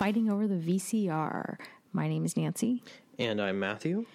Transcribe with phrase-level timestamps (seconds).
[0.00, 1.58] Fighting Over the VCR.
[1.92, 2.82] My name is Nancy,
[3.18, 4.06] And I'm Matthew.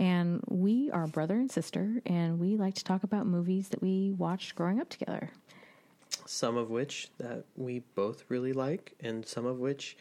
[0.00, 4.10] and we are brother and sister, and we like to talk about movies that we
[4.18, 5.30] watched growing up together.
[6.26, 9.96] Some of which that we both really like, and some of which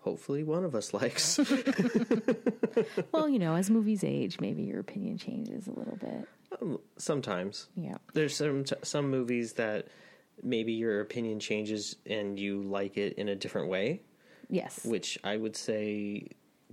[0.00, 1.40] hopefully one of us likes.
[3.10, 6.28] Well, you know, as movies age, maybe your opinion changes a little bit.
[6.60, 7.96] Um, sometimes Yeah.
[8.12, 9.86] there's some some movies that
[10.42, 14.02] maybe your opinion changes and you like it in a different way,
[14.50, 14.84] Yes.
[14.84, 16.28] which I would say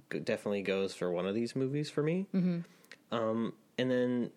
[0.09, 2.27] definitely goes for one of these movies for me.
[2.33, 2.59] Mm-hmm.
[3.15, 4.31] Um, and then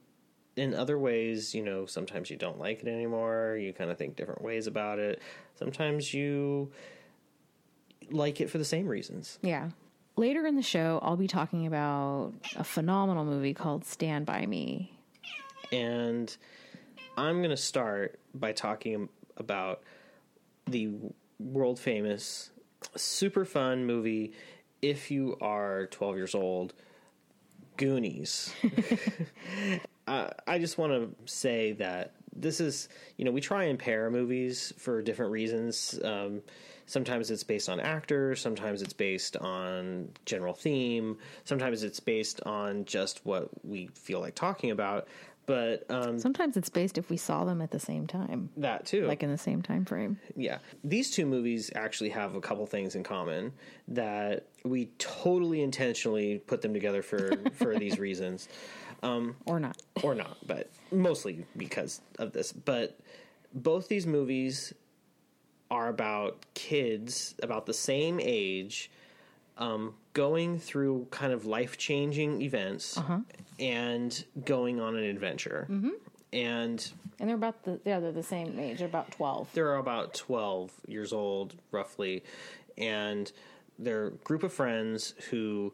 [0.56, 3.56] in other ways, you know, sometimes you don't like it anymore.
[3.60, 5.22] You kind of think different ways about it.
[5.54, 6.72] Sometimes you
[8.10, 9.38] like it for the same reasons.
[9.42, 9.70] Yeah.
[10.16, 14.92] Later in the show, I'll be talking about a phenomenal movie called Stand By Me.
[15.70, 16.34] And
[17.16, 19.82] I'm going to start by talking about
[20.66, 20.90] the
[21.38, 22.50] world famous,
[22.96, 24.32] super fun movie,
[24.82, 26.74] if you are 12 years old,
[27.76, 28.52] Goonies.
[30.06, 34.10] uh, I just want to say that this is, you know, we try and pair
[34.10, 35.98] movies for different reasons.
[36.02, 36.42] Um,
[36.86, 42.84] sometimes it's based on actors, sometimes it's based on general theme, sometimes it's based on
[42.84, 45.06] just what we feel like talking about.
[45.48, 49.06] But um, Sometimes it's based if we saw them at the same time, that too,
[49.06, 50.18] like in the same time frame.
[50.36, 50.58] yeah.
[50.84, 53.54] These two movies actually have a couple things in common
[53.88, 58.46] that we totally intentionally put them together for for these reasons
[59.02, 59.80] Or not.
[60.02, 62.52] or not, but mostly because of this.
[62.52, 62.98] But
[63.54, 64.74] both these movies
[65.70, 68.90] are about kids about the same age
[69.58, 73.20] um, going through kind of life changing events uh-huh.
[73.58, 75.66] and going on an adventure.
[75.70, 75.90] Mm-hmm.
[76.32, 78.78] And And they're about the yeah, they're the same age.
[78.78, 79.48] They're about twelve.
[79.52, 82.22] they're about 12 years old roughly
[82.76, 83.30] and
[83.78, 85.72] they're a group of friends who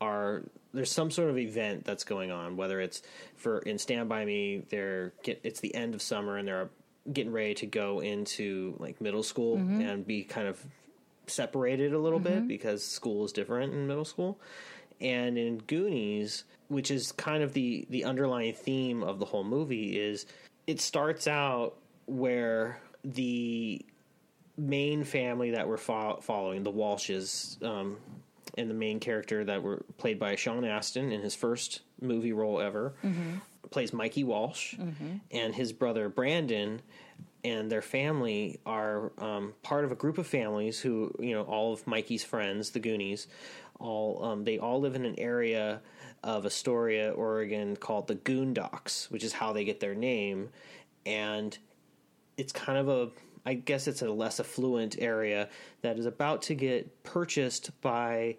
[0.00, 0.42] are
[0.72, 3.02] there's some sort of event that's going on whether it's
[3.36, 6.68] for in stand by me they're get it's the end of summer and they're
[7.12, 9.80] getting ready to go into like middle school mm-hmm.
[9.80, 10.62] and be kind of
[11.26, 12.48] separated a little bit mm-hmm.
[12.48, 14.38] because school is different in middle school.
[15.00, 19.98] And in goonies which is kind of the the underlying theme of the whole movie
[19.98, 20.26] is
[20.66, 21.76] it starts out
[22.06, 23.84] where the
[24.56, 27.98] main family that we're fo- following, the Walshes, um,
[28.56, 32.60] and the main character that were played by Sean Astin in his first movie role
[32.60, 33.38] ever, mm-hmm.
[33.70, 35.16] plays Mikey Walsh, mm-hmm.
[35.30, 36.80] and his brother Brandon.
[37.44, 41.74] And their family are um, part of a group of families who, you know, all
[41.74, 43.26] of Mikey's friends, the Goonies,
[43.78, 45.80] all um, they all live in an area
[46.22, 50.48] of Astoria, Oregon, called the Goondocks, which is how they get their name.
[51.04, 51.56] And
[52.36, 53.10] it's kind of a
[53.46, 55.48] I guess it's a less affluent area
[55.82, 58.36] that is about to get purchased by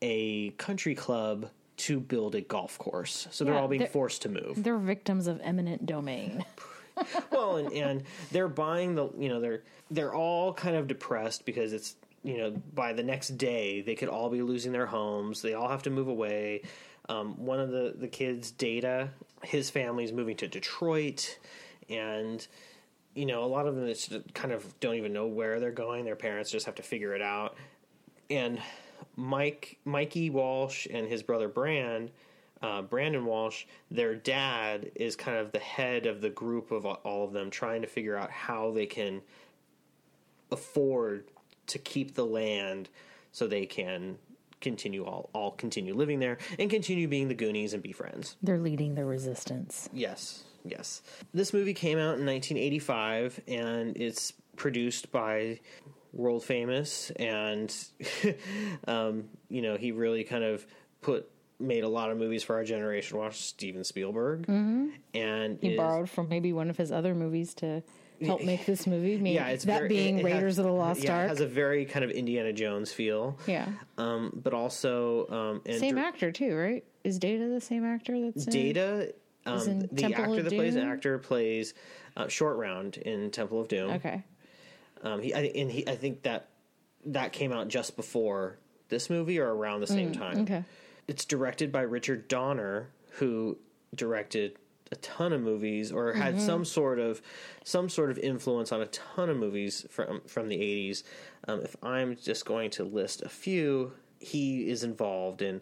[0.00, 3.26] a country club to build a golf course.
[3.32, 4.62] So they're all being they're- forced to move.
[4.62, 6.44] They're victims of eminent domain.
[7.30, 11.72] well, and, and they're buying the you know they're they're all kind of depressed because
[11.72, 15.42] it's you know by the next day they could all be losing their homes.
[15.42, 16.62] They all have to move away.
[17.08, 19.10] Um, one of the the kids, Data,
[19.42, 21.38] his family's moving to Detroit,
[21.88, 22.46] and
[23.14, 26.04] you know a lot of them just kind of don't even know where they're going.
[26.04, 27.56] Their parents just have to figure it out.
[28.30, 28.60] And
[29.16, 32.10] Mike Mikey Walsh and his brother Brand
[32.64, 37.24] uh, Brandon Walsh, their dad is kind of the head of the group of all
[37.24, 39.20] of them, trying to figure out how they can
[40.50, 41.30] afford
[41.66, 42.88] to keep the land
[43.32, 44.16] so they can
[44.62, 48.36] continue all all continue living there and continue being the Goonies and be friends.
[48.42, 49.90] They're leading the resistance.
[49.92, 51.02] Yes, yes.
[51.34, 55.60] This movie came out in 1985 and it's produced by
[56.14, 57.74] world famous and
[58.86, 60.66] um, you know, he really kind of
[61.02, 61.28] put
[61.60, 64.88] made a lot of movies for our generation watch Steven Spielberg mm-hmm.
[65.14, 67.82] and He is- borrowed from maybe one of his other movies to
[68.20, 69.16] help make this movie.
[69.16, 71.24] Maybe yeah, it's that very- being it- it has- Raiders of the Lost yeah, Ark.
[71.26, 73.38] It has a very kind of Indiana Jones feel.
[73.46, 73.68] yeah,
[73.98, 76.84] Um, but also um, and same dir- actor too, right?
[77.04, 78.46] Is Data the same actor that's?
[78.46, 79.14] Data.
[79.46, 81.74] Um, the Temple actor that plays an actor plays
[82.16, 83.90] uh, Short Round in Temple of Doom.
[83.90, 84.24] Okay,
[85.02, 86.48] Um, he, I, and he, I think that
[87.06, 88.58] that came out just before
[88.88, 90.36] this movie or around the same time.
[90.38, 90.64] Mm, okay.
[91.08, 93.58] It's directed by Richard Donner, who
[93.94, 94.56] directed
[94.92, 96.46] a ton of movies or had Mm-hmm.
[96.46, 97.20] some sort of
[97.64, 101.02] some sort of influence on a ton of movies from from the 80s.
[101.48, 105.60] Um, if I'm just going to list a few, he is involved in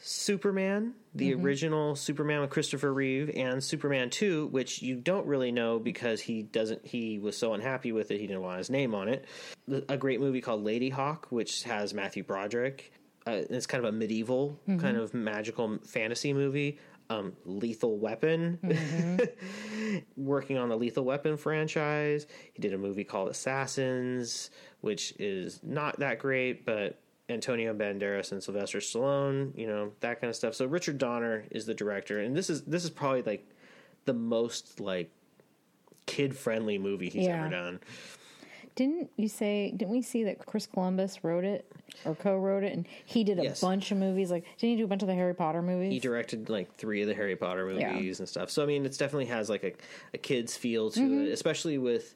[0.00, 1.44] Superman, the Mm-hmm.
[1.44, 6.42] original Superman with Christopher Reeve, and Superman 2, which you don't really know because he
[6.42, 9.24] doesn't he was so unhappy with it he didn't want his name on it.
[9.88, 12.92] A great movie called Ladyhawke, which has Matthew Broderick.
[13.28, 14.78] Uh, it's kind of a medieval Mm-hmm.
[14.80, 16.78] kind of magical fantasy movie.
[17.10, 19.96] Um, Lethal Weapon, Mm-hmm.
[20.16, 22.26] working on the Lethal Weapon franchise.
[22.52, 24.50] He did a movie called Assassins,
[24.82, 26.98] which is not that great, but
[27.30, 30.54] Antonio Banderas and Sylvester Stallone, you know, that kind of stuff.
[30.54, 33.46] So Richard Donner is the director, and this is this is probably like
[34.04, 35.10] the most like
[36.06, 37.40] kid friendly movie he's Yeah.
[37.40, 37.80] ever done.
[38.76, 39.72] Didn't you say?
[39.76, 41.70] Didn't we see that Chris Columbus wrote it
[42.04, 43.60] or co-wrote it, and he did a Yes.
[43.60, 44.30] bunch of movies?
[44.30, 45.92] Like, didn't he do a bunch of the Harry Potter movies?
[45.92, 47.94] He directed like three of the Harry Potter Yeah.
[47.94, 48.50] movies and stuff.
[48.50, 49.72] So I mean, it's definitely has like a,
[50.14, 51.26] a kid's feel to Mm-hmm.
[51.26, 52.14] it, especially with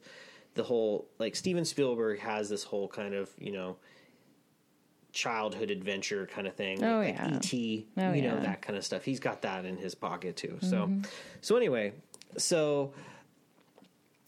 [0.55, 3.75] the whole like Steven Spielberg has this whole kind of you know
[5.11, 6.83] childhood adventure kind of thing.
[6.83, 7.35] Oh, like, yeah.
[7.35, 7.87] E.T.
[7.97, 8.33] Oh, you know yeah.
[8.35, 8.43] Mm-hmm.
[8.45, 9.03] that kind of stuff.
[9.03, 10.57] He's got that in his pocket too.
[10.61, 10.89] So
[11.41, 11.93] so anyway,
[12.37, 12.93] so.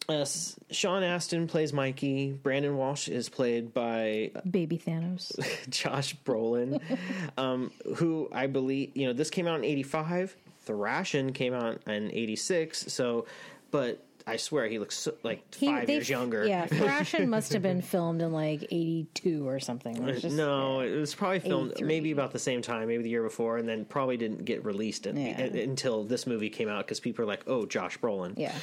[0.07, 0.25] Uh,
[0.71, 2.31] Sean Astin plays Mikey.
[2.31, 5.31] Brandon Walsh is played by Baby Thanos.
[5.69, 6.79] Josh Brolin,
[7.37, 10.35] um, who I believe you know this came out in '85.
[10.67, 12.91] Thrashin came out in '86.
[12.93, 13.25] So,
[13.71, 16.45] but I swear he looks so, like He- five they- years younger.
[16.45, 20.07] Yeah, Thrashin must have been filmed in like '82 or something.
[20.07, 21.87] It just- no, it was probably filmed 83.
[21.87, 25.07] maybe about the same time, maybe the year before, and then probably didn't get released
[25.07, 25.41] in, Yeah.
[25.41, 28.53] in- until this movie came out because people are like, "Oh, Josh Brolin." yeah.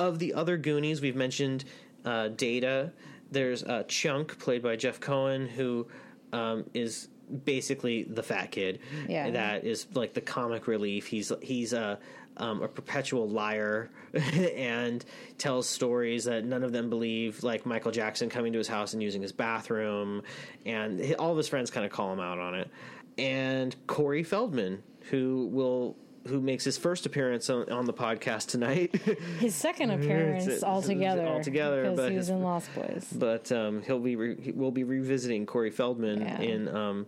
[0.00, 1.64] Of the other Goonies, we've mentioned
[2.04, 2.90] uh, Data.
[3.30, 5.86] There's uh, Chunk, played by Jeff Cohen, who
[6.32, 7.08] um, is
[7.44, 8.80] basically the fat kid.
[9.08, 9.30] Yeah.
[9.30, 11.06] that is like the comic relief.
[11.06, 11.98] He's he's a
[12.38, 15.04] um, a perpetual liar and
[15.36, 19.02] tells stories that none of them believe, like Michael Jackson coming to his house and
[19.02, 20.22] using his bathroom,
[20.64, 22.70] and all of his friends kind of call him out on it.
[23.18, 25.96] And Corey Feldman, who will.
[26.28, 28.94] Who makes his first appearance on, on the podcast tonight?
[29.38, 31.26] His second appearance it's- altogether.
[31.26, 33.06] altogether, because but he was his- in Lost Boys.
[33.12, 36.40] but um, he'll be re- he- we'll be revisiting Corey Feldman Yeah.
[36.40, 37.06] in um,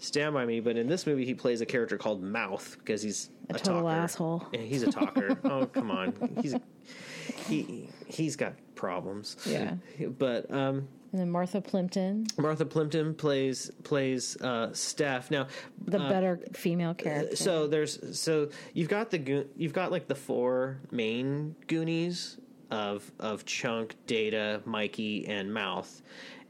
[0.00, 0.60] Stand by Me.
[0.60, 3.82] But in this movie, he plays a character called Mouth because he's a, A total
[3.84, 3.96] talker.
[3.96, 4.46] asshole.
[4.52, 5.38] Yeah, he's a talker.
[5.44, 6.12] oh come on,
[6.42, 6.54] he's
[7.46, 9.36] he he's got problems.
[9.48, 9.74] Yeah.
[10.18, 15.30] but um, And then Martha Plimpton, Martha Plimpton plays plays uh, Steph.
[15.30, 15.46] Now
[15.84, 17.32] the better female character.
[17.32, 22.38] Uh, so there's so you've got the Goo- you've got like the four main Goonies
[22.70, 26.00] of of Chunk, Data, Mikey, and Mouth,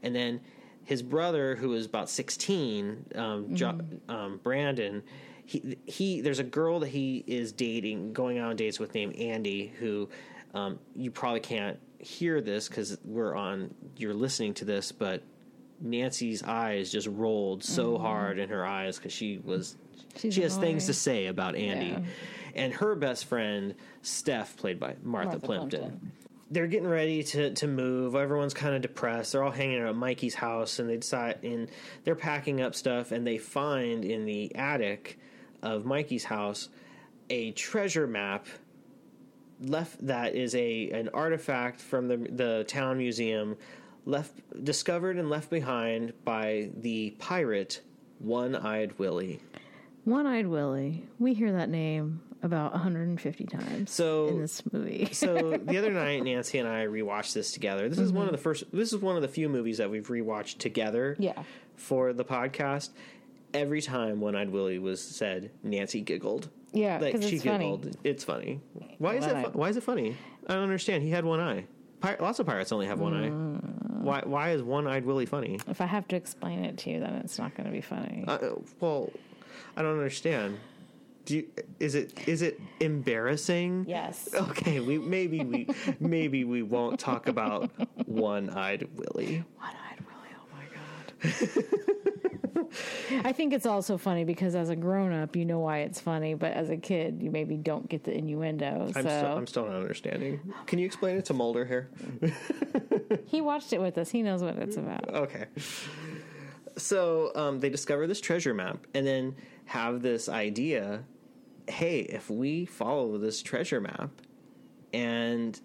[0.01, 0.39] and then
[0.85, 5.03] his brother who is about sixteen, um, jo- um, Brandon.
[5.45, 6.21] He he.
[6.21, 10.07] There's a girl that he is dating, going on dates with named Andy, who
[10.53, 13.73] um, you probably can't hear this because we're on.
[13.97, 15.23] You're listening to this, but
[15.79, 18.03] Nancy's eyes just rolled so mm-hmm.
[18.03, 19.75] hard in her eyes because she was
[20.17, 21.87] She's she has things to say about Andy.
[21.87, 21.99] Yeah.
[22.55, 25.79] And her best friend, Steph, played by Martha, Martha Plimpton.
[25.79, 26.11] Plimpton.
[26.51, 28.15] They're getting ready to, to move.
[28.15, 29.31] Everyone's kind of depressed.
[29.31, 31.67] They're all hanging out at Mikey's house, and they decide, and
[32.03, 35.17] they're packing up stuff, and they find in the attic
[35.63, 36.69] of Mikey's house
[37.31, 38.45] a treasure map
[39.63, 43.55] left that is a an artifact from the the town museum
[44.05, 47.81] left discovered and left behind by the pirate
[48.19, 49.39] one-eyed willie
[50.05, 51.05] One Eyed Willie.
[51.17, 55.07] We hear that name about 150 times So- in this movie.
[55.13, 58.37] so the other night nancy and i rewatched this together this is one of the
[58.37, 58.43] mm-hmm.
[58.43, 61.41] first this is one of the few movies that we've rewatched together Yeah.
[61.77, 62.89] for the podcast
[63.53, 67.65] every time one-eyed willie was said nancy giggled Yeah, like because she it's funny.
[67.77, 68.59] giggled it's funny
[68.97, 69.51] why is it One-eyed.
[69.53, 71.65] fu- why is it funny i don't understand he had one eye
[72.01, 74.01] Pir- lots of pirates only have one eye Mm.
[74.01, 77.13] why why is one-eyed willie funny If I have to explain it to you, then
[77.23, 78.25] it's not going to be funny.
[78.27, 78.39] Uh,
[78.81, 79.09] well,
[79.77, 80.57] I don't understand.
[81.25, 81.47] Do you,
[81.79, 83.85] is it is it embarrassing?
[83.87, 84.27] yes.
[84.49, 85.67] Okay, we maybe we
[86.01, 87.71] maybe we won't talk about
[88.07, 89.43] one-eyed Willie.
[89.57, 90.35] One Eyed Willie.
[90.41, 92.31] Oh my God.
[93.23, 96.33] I think it's also funny because as a grown up, you know why it's funny,
[96.33, 98.89] but as a kid, you maybe don't get the innuendo.
[98.93, 100.53] So I'm still I'm still not understanding.
[100.65, 101.89] Can you explain it to Mulder here?
[103.25, 104.09] he watched it with us.
[104.09, 105.09] He knows what it's about.
[105.13, 105.45] Okay.
[106.77, 111.03] So um, they discover this treasure map and then have this idea
[111.67, 114.09] hey, if we follow this treasure map
[114.93, 115.59] and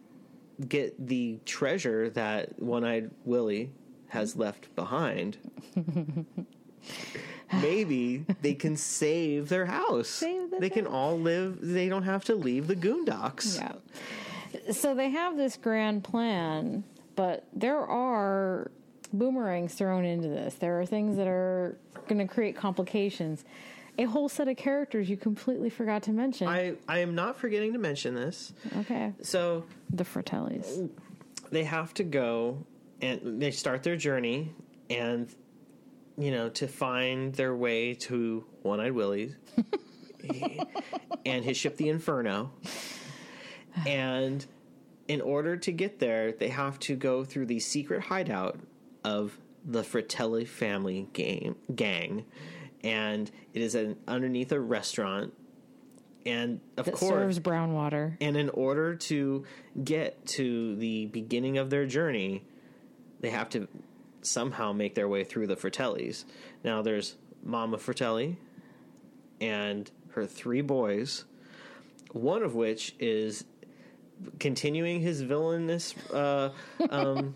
[0.67, 3.73] get the treasure that One Eyed Willie
[4.09, 5.39] has left behind,
[7.61, 10.09] maybe they can save their house.
[10.09, 13.57] Save the they can all live, they don't have to leave the Goondocks.
[13.59, 13.73] Yeah.
[14.73, 16.85] So they have this grand plan,
[17.17, 18.71] but there are
[19.13, 20.55] boomerangs thrown into this.
[20.55, 21.77] There are things that are
[22.09, 23.45] going to create complications.
[23.99, 26.49] a whole set of characters you completely forgot to mention.
[26.49, 28.53] I I am not forgetting to mention this.
[28.79, 30.89] okay, So the Fratellis.
[31.51, 32.65] they have to go
[33.03, 34.53] and they start their journey
[34.91, 35.29] and
[36.19, 39.37] you know to find their way to one eyed Willie's
[41.25, 42.51] and his ship the Inferno.
[43.87, 44.45] And
[45.07, 48.59] in order to get there, they have to go through the secret hideout
[49.05, 52.25] of the Fratelli family game gang.
[52.83, 55.33] And it is an, underneath a restaurant.
[56.27, 58.17] And of That course, serves brown water.
[58.21, 59.45] and in order to
[59.83, 62.45] get to the beginning of their journey,
[63.21, 63.69] they have to
[64.29, 66.25] somehow make their way through the Fratellis.
[66.65, 68.37] Now, there's Mama Fratelli
[69.41, 71.25] and her three boys,
[72.13, 73.45] one of which is
[74.39, 76.51] continuing his villainous uh,
[76.91, 77.35] um,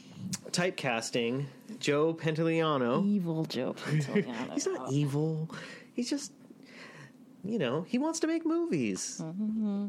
[0.50, 1.46] typecasting,
[1.78, 3.04] Joe Pantoliano.
[3.06, 4.52] Evil Joe Pantoliano.
[4.52, 5.50] He's not evil.
[5.94, 6.32] He's just,
[7.44, 9.20] you know, he wants to make movies.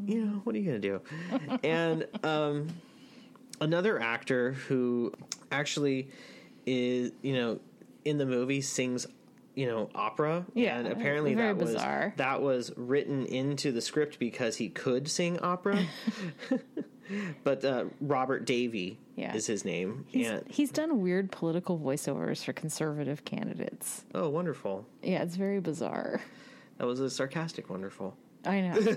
[0.06, 1.58] You know, what are you going to do?
[1.62, 2.68] and um,
[3.60, 5.12] another actor who
[5.52, 6.08] actually
[6.70, 7.60] is, you know,
[8.04, 9.06] in the movie sings,
[9.54, 10.44] you know, opera.
[10.54, 12.14] Yeah, and apparently that was bizarre.
[12.16, 15.82] that was written into the script because he could sing opera.
[17.44, 19.34] but uh, Robert Davi Yeah.
[19.34, 24.04] is his name, He's, and he's done weird political voiceovers for conservative candidates.
[24.14, 24.86] oh, wonderful!
[25.02, 26.20] Yeah, it's very bizarre.
[26.78, 28.16] That was a sarcastic wonderful.
[28.44, 28.96] I know.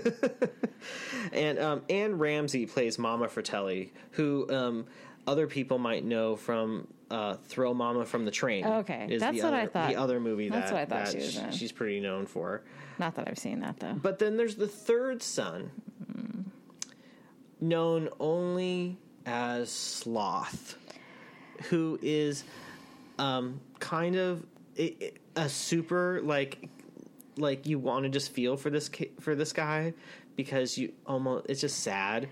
[1.32, 4.86] And um, Anne Ramsey plays Mama Fratelli, who um,
[5.26, 9.44] other people might know from uh, "Throw Mama from the Train." Okay, is that's the
[9.44, 9.88] what other, I thought.
[9.90, 11.50] The other movie That's that, what I thought that she was in.
[11.52, 12.62] she's pretty known for.
[12.98, 13.94] Not that I've seen that though.
[13.94, 15.70] But then there's the third son,
[17.60, 20.76] known only as Sloth,
[21.70, 22.44] who is
[23.18, 24.44] um, kind of
[25.36, 26.68] a super like
[27.36, 29.92] like you want to just feel for this ki- for this guy
[30.36, 32.28] because you almost it's just sad.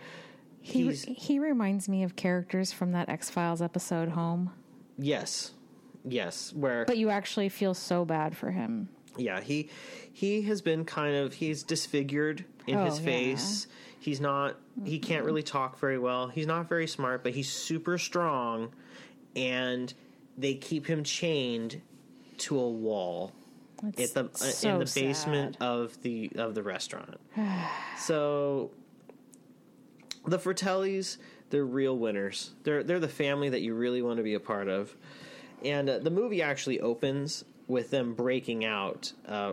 [0.61, 4.53] He he reminds me of characters from that X Files episode Home,
[4.99, 5.53] yes,
[6.05, 8.89] yes, where but you actually feel so bad for him.
[9.17, 9.69] yeah he
[10.13, 13.05] he has been kind of he's disfigured in Oh, his yeah.
[13.05, 13.67] face
[13.99, 17.99] he's not he can't really talk very well he's not very smart but he's super
[17.99, 18.73] strong
[19.37, 19.93] and
[20.39, 21.81] they keep him chained
[22.39, 23.33] to a wall
[23.97, 25.65] It's at the uh, so in the basement sad.
[25.65, 27.21] of the of the restaurant
[27.99, 28.71] so
[30.27, 31.17] the fratellis
[31.53, 34.67] they're real winners they're they're the family that you really want to be a part
[34.67, 34.97] of
[35.65, 39.53] and uh, the movie actually opens with them breaking out uh,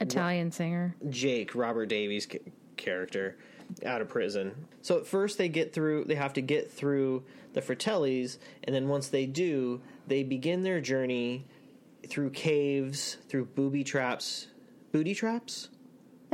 [0.00, 0.94] Italian singer.
[1.08, 2.38] Jake, Robert Davi's ca-
[2.76, 3.36] character,
[3.84, 4.66] out of prison.
[4.82, 8.88] So at first they get through, they have to get through the Fratellis, and then
[8.88, 11.46] once they do, they begin their journey
[12.08, 14.48] through caves, through booby traps,
[14.92, 15.68] booty traps,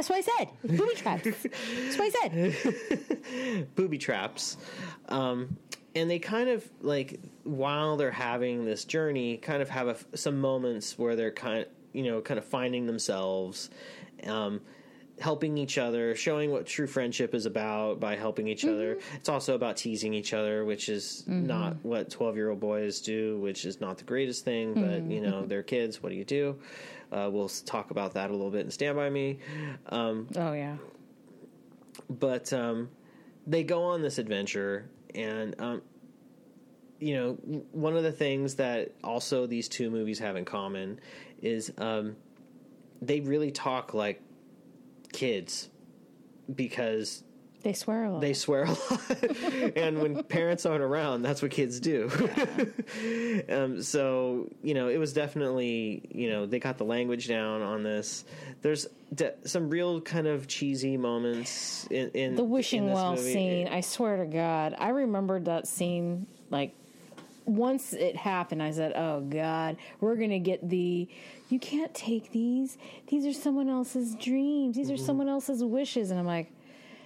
[0.00, 0.78] That's what I said.
[0.78, 1.24] Booby traps.
[1.24, 3.66] That's what I said.
[3.74, 4.56] booby traps.
[5.10, 5.58] Um,
[5.94, 10.40] and they kind of like while they're having this journey, kind of have a, some
[10.40, 13.68] moments where they're kind, you know, kind of finding themselves,
[14.26, 14.62] um,
[15.20, 18.96] helping each other, showing what true friendship is about by helping each other.
[19.16, 23.38] It's also about teasing each other, which is not what twelve year old boys do,
[23.40, 24.72] which is not the greatest thing.
[24.72, 26.02] But you know, they're kids.
[26.02, 26.58] What do you do?
[27.12, 29.38] Uh, we'll talk about that a little bit and Stand by Me.
[29.88, 30.76] Um, Oh yeah.
[32.08, 32.88] but um,
[33.46, 35.82] they go on this adventure and um,
[37.00, 37.32] you know
[37.72, 41.00] one of the things that also these two movies have in common
[41.42, 42.14] is um,
[43.02, 44.22] they really talk like
[45.12, 45.68] kids
[46.54, 47.24] because
[47.62, 48.20] They swear a lot.
[48.22, 49.00] they swear a lot
[49.76, 52.10] and when parents aren't around that's what kids do
[53.48, 57.82] um, so you know it was definitely you know they got the language down on
[57.82, 58.24] this
[58.62, 63.12] there's de- some real kind of cheesy moments in, in the in wishing this well
[63.14, 63.32] movie.
[63.32, 63.68] scene.
[63.68, 66.74] I swear to God, I remembered that scene like
[67.46, 68.62] once it happened.
[68.62, 71.08] I said, "Oh God, we're gonna get the.
[71.48, 72.76] You can't take these.
[73.08, 74.76] These are someone else's dreams.
[74.76, 75.04] These are Mm-hmm.
[75.06, 76.52] someone else's wishes." And I'm like,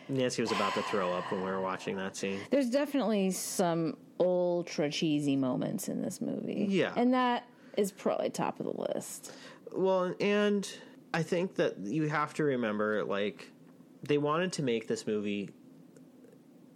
[0.08, 3.96] nancy was about to throw up when we were watching that scene "There's definitely some
[4.20, 6.66] ultra cheesy moments in this movie.
[6.68, 6.92] Yeah.
[6.96, 7.44] and that
[7.76, 9.32] is probably top of the list.
[9.72, 10.68] Well, and
[11.12, 13.50] I think that you have to remember, like,
[14.04, 15.50] they wanted to make this movie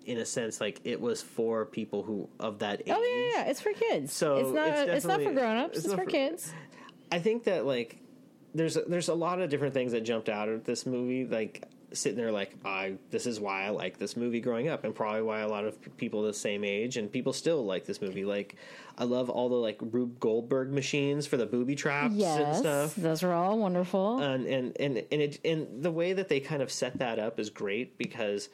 [0.04, 2.97] in a sense like it was for people who of that oh, age.
[2.97, 4.12] Oh yeah, yeah, it's for kids.
[4.12, 4.68] So, it's not.
[4.68, 5.76] it's It's, not for grown-ups.
[5.76, 6.52] it's It's, for for- kids.
[7.12, 8.00] I think that like
[8.54, 11.26] there's there's a lot of different things that jumped out of this movie.
[11.26, 14.95] Like sitting there like I this is why I like this movie growing up and
[14.95, 18.25] probably why a lot of people the same age and people still like this movie.
[18.25, 18.57] Like
[18.97, 22.95] I love all the like Rube Goldberg machines for the booby traps and stuff.
[22.97, 24.21] those are all wonderful.
[24.21, 27.40] and and and and it and the way that they kind of set that up
[27.40, 28.49] is great because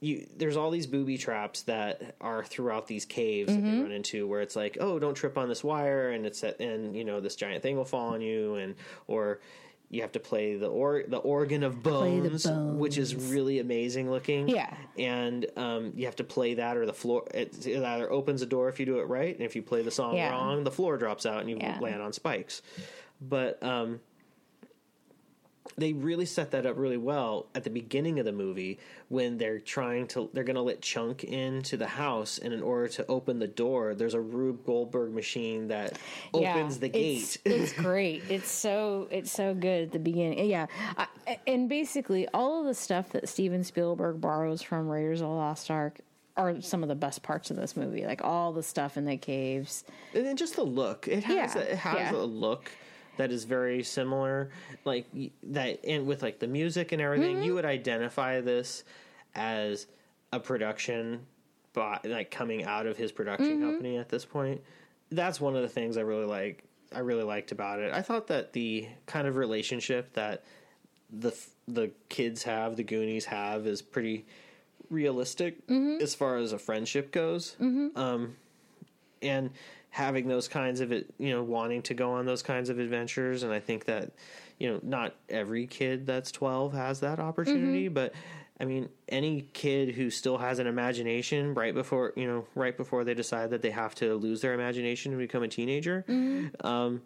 [0.00, 3.82] you there's all these booby traps that are throughout these caves that they mm-hmm.
[3.82, 6.94] run into where it's like oh don't trip on this wire and it's at, and
[6.94, 8.74] you know this giant thing will fall on you and
[9.06, 9.40] or
[9.88, 14.10] you have to play the or the organ of the bones, which is really amazing
[14.10, 14.48] looking.
[14.48, 14.74] Yeah.
[14.98, 18.46] and um, you have to play that, or the floor it, it either opens a
[18.46, 20.30] door if you do it right, and if you play the song Yeah.
[20.30, 21.78] wrong, the floor drops out and you Yeah.
[21.80, 22.62] land on spikes.
[23.20, 24.00] But um,
[25.76, 29.58] they really set that up really well at the beginning of the movie when they're
[29.58, 33.38] trying to they're going to let Chunk into the house and in order to open
[33.38, 35.98] the door there's a Rube Goldberg machine that
[36.32, 37.42] opens the It's, gate.
[37.52, 38.22] it's great.
[38.28, 40.48] It's so it's so good at the beginning.
[40.48, 41.06] Yeah, I,
[41.46, 45.70] and basically all of the stuff that Steven Spielberg borrows from Raiders of the Lost
[45.70, 45.98] Ark
[46.36, 48.04] are some of the best parts of this movie.
[48.04, 49.84] Like all the stuff in the caves.
[50.14, 52.12] and then just the look it has Yeah, a, it has yeah.
[52.14, 52.70] a look
[53.16, 54.50] that is very similar
[54.84, 55.06] like
[55.42, 57.44] that and with like the music and everything Mm-hmm.
[57.44, 58.84] you would identify this
[59.34, 59.86] as
[60.32, 61.20] a production
[61.72, 63.70] by like coming out of his production Mm-hmm.
[63.70, 64.60] company at this point
[65.10, 68.26] that's one of the things i really like i really liked about it i thought
[68.28, 70.42] that the kind of relationship that
[71.12, 71.32] the
[71.68, 74.24] the kids have the goonies have is pretty
[74.90, 76.02] realistic Mm-hmm.
[76.02, 77.56] as far as a friendship goes
[77.96, 78.36] um
[79.22, 79.50] and
[79.96, 83.42] having those kinds of it, you know, wanting to go on those kinds of adventures.
[83.42, 84.10] And I think that,
[84.58, 88.12] you know, not every kid that's 12 has that opportunity, but
[88.60, 93.04] I mean, any kid who still has an imagination right before, you know, right before
[93.04, 96.04] they decide that they have to lose their imagination and become a teenager.
[96.60, 97.00] Um,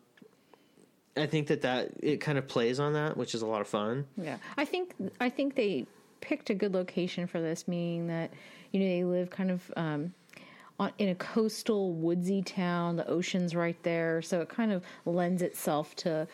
[1.17, 3.69] I think that that it kind of plays on that, which is a lot of
[3.69, 4.07] fun.
[4.17, 5.87] Yeah, I think I think they
[6.21, 8.33] picked a good location for this, meaning that
[8.73, 10.13] you know they live kind of um,
[10.81, 12.97] on, in a coastal woodsy town.
[12.97, 16.27] The ocean's right there, so it kind of lends itself to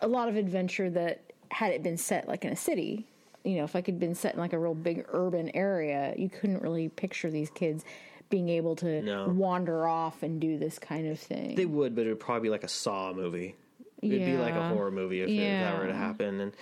[0.00, 1.20] a lot of adventure that
[1.50, 3.06] had it been set like in a city.
[3.44, 6.28] You know, if it had been set in like a real big urban area, you
[6.30, 7.84] couldn't really picture these kids
[8.30, 9.28] being able to No.
[9.28, 11.54] wander off and do this kind of thing.
[11.54, 13.54] They would, but it would probably be like a Saw movie.
[14.02, 16.40] It'd be like a horror movie if, if that were to happen.
[16.40, 16.52] And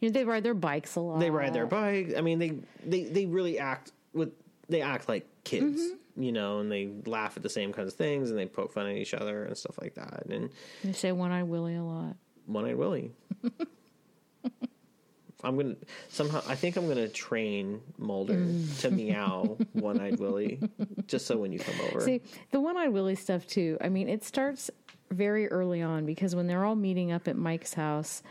[0.00, 1.20] you know, they ride their bikes a lot.
[1.20, 2.14] they ride their bike.
[2.16, 4.32] I mean, they they they really act with
[4.68, 6.22] they act like kids, Mm-hmm.
[6.22, 8.86] you know, and they laugh at the same kinds of things and they poke fun
[8.86, 10.26] at each other and stuff like that.
[10.30, 10.50] And
[10.82, 12.16] They say "One Eyed Willie" a lot.
[12.46, 13.12] One Eyed Willie.
[15.42, 15.76] I'm gonna
[16.08, 16.40] somehow.
[16.48, 18.80] I think I'm gonna train Mulder Mm.
[18.80, 20.58] to meow One Eyed Willie,
[21.06, 22.00] just so when you come over.
[22.00, 23.76] See, the one eyed Willie stuff too.
[23.82, 24.70] I mean, it starts
[25.10, 28.22] very early on because when they're all meeting up at Mike's house,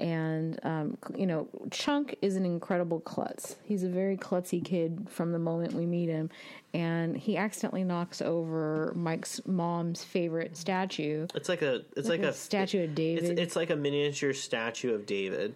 [0.00, 3.56] and um, you know, Chunk is an incredible klutz.
[3.62, 6.30] He's a very klutzy kid from the moment we meet him,
[6.74, 11.26] and he accidentally knocks over Mike's mom's favorite statue.
[11.34, 13.24] it's like a it's like, Like a a statue of David.
[13.24, 15.54] It's, it's like a miniature statue of David.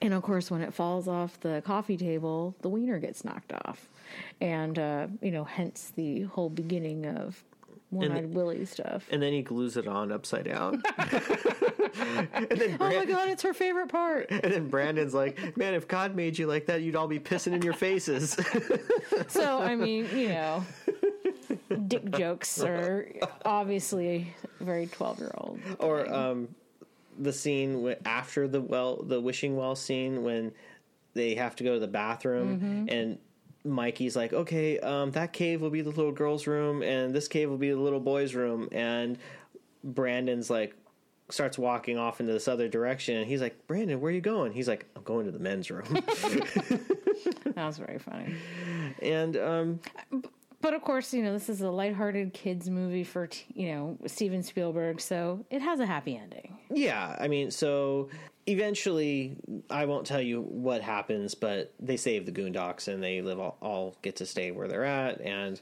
[0.00, 3.88] And of course, when it falls off the coffee table, the wiener gets knocked off,
[4.40, 7.42] and uh, you know, hence the whole beginning of
[7.92, 9.06] one-eyed Willie stuff.
[9.10, 10.82] and then he glues it on upside down.
[10.98, 14.26] and then Oh my god, it's her favorite part.
[14.30, 17.52] and then Brandon's like, "Man, if God made you like that, you'd all be pissing
[17.52, 18.36] in your faces."
[19.28, 20.64] So I mean, you know,
[21.86, 23.06] dick jokes are
[23.44, 25.60] obviously very twelve-year-old.
[25.78, 26.48] or um,
[27.18, 30.52] the scene after the well, the wishing well scene when
[31.14, 32.88] they have to go to the bathroom Mm-hmm.
[32.88, 33.18] and.
[33.64, 37.48] Mikey's like, okay, um, that cave will be the little girl's room, and this cave
[37.48, 38.68] will be the little boy's room.
[38.72, 39.18] And
[39.84, 40.74] Brandon's like,
[41.30, 44.52] starts walking off into this other direction, and he's like, Brandon, where are you going?
[44.52, 45.84] He's like, I'm going to the men's room.
[47.54, 48.34] That was very funny.
[49.02, 49.80] and um,
[50.60, 54.42] But of course, you know, this is a lighthearted kids movie for you know Steven
[54.42, 56.56] Spielberg, so it has a happy ending.
[56.70, 58.08] Yeah, I mean, so
[58.46, 59.36] eventually,
[59.70, 63.56] I won't tell you what happens, but they save the Goondocks and they live all,
[63.60, 65.60] all get to stay where they're at, and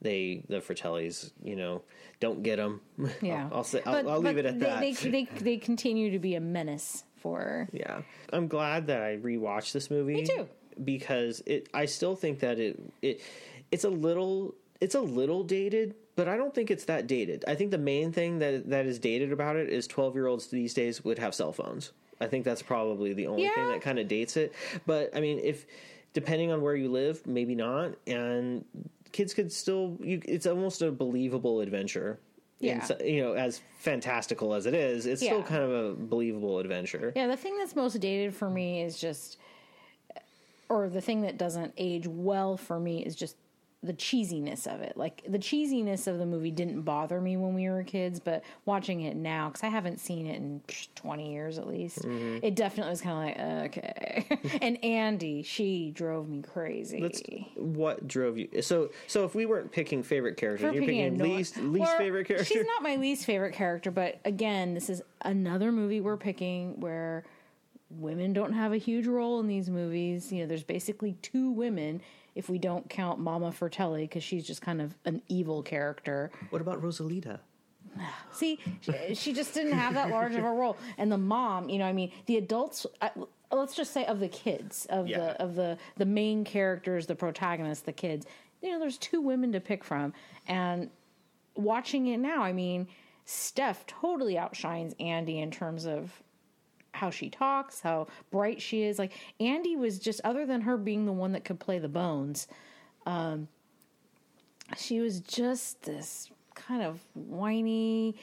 [0.00, 1.82] they the Fratellis, you know,
[2.20, 2.80] don't get them.
[3.22, 4.80] Yeah, I'll, I'll say I'll, But- I'll leave it at they, that.
[4.80, 7.68] They, they they continue to be a menace for.
[7.72, 10.14] yeah, I'm glad that I rewatched this movie.
[10.14, 10.48] Me too.
[10.82, 11.68] because it.
[11.72, 13.20] I still think that it it
[13.70, 15.94] it's a little it's a little dated.
[16.14, 17.42] But I don't think it's that dated.
[17.48, 20.48] I think the main thing that that is dated about it is 12 year olds
[20.48, 21.90] these days would have cell phones.
[22.22, 24.54] I think that's probably the only thing that kind of dates it.
[24.86, 25.66] But I mean, if
[26.12, 28.64] depending on where you live, maybe not, and
[29.12, 29.96] kids could still.
[30.00, 32.18] You, it's almost a believable adventure.
[32.60, 32.74] Yeah.
[32.74, 36.58] And so- you know, as fantastical as it is, it's still kind of a believable
[36.60, 37.12] adventure.
[37.16, 39.38] Yeah, the thing that's most dated for me is just
[40.68, 43.36] or the thing that doesn't age well for me is just
[43.84, 44.96] the cheesiness of it.
[44.96, 49.00] Like the cheesiness of the movie didn't bother me when we were kids, but watching
[49.00, 50.60] it now because I haven't seen it in
[50.94, 52.38] twenty years at least, Mm-hmm.
[52.44, 54.58] it definitely was kind of like okay.
[54.62, 57.00] and Andy, she drove me crazy.
[57.00, 57.22] Let's,
[57.56, 58.62] what drove you?
[58.62, 61.96] So, so if we weren't picking favorite characters, you're picking picking a no- least least
[61.96, 62.44] favorite character.
[62.46, 67.24] She's not my least favorite character, but again, this is another movie we're picking where
[67.90, 70.32] women don't have a huge role in these movies.
[70.32, 72.00] You know, there's basically two women
[72.34, 76.30] if we don't count Mama Fratelli because she's just kind of an evil character.
[76.50, 77.40] What about Rosalita?
[78.32, 80.76] See, she, she just didn't have that large of a role.
[80.98, 82.86] And the mom, you know, I mean, the adults.
[83.00, 83.10] I,
[83.50, 85.18] let's just say of the kids, of Yeah.
[85.18, 88.26] the of the the main characters, the protagonists, the kids.
[88.62, 90.14] You know, there's two women to pick from,
[90.46, 90.88] and
[91.56, 92.86] watching it now, I mean,
[93.24, 96.22] Steph totally outshines Andy in terms of
[96.92, 98.98] how she talks, how bright she is.
[98.98, 102.46] Like Andy was just other than her being the one that could play the bones,
[103.06, 103.48] um,
[104.76, 108.16] she was just this kind of whiny,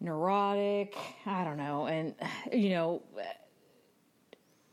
[0.00, 2.14] neurotic, I don't know, and
[2.52, 3.02] you know,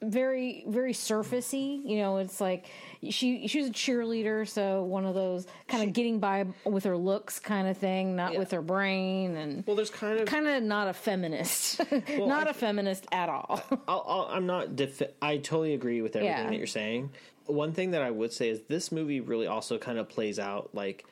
[0.02, 1.82] very very surfacey.
[1.86, 2.68] You know, it's like
[3.10, 6.98] she she was a cheerleader, so one of those kind of getting by with her
[6.98, 8.40] looks kind of thing, not Yeah.
[8.40, 11.80] with her brain, and Well, there's kind of kind of not a feminist,
[12.18, 13.62] not I- a feminist at all.
[13.88, 14.76] I'll, I'll, I'm not.
[14.76, 16.50] Defi- I totally agree with everything Yeah.
[16.50, 17.12] that you're saying.
[17.48, 20.72] One thing that I would say is this movie really also kind of plays out
[20.74, 21.06] like,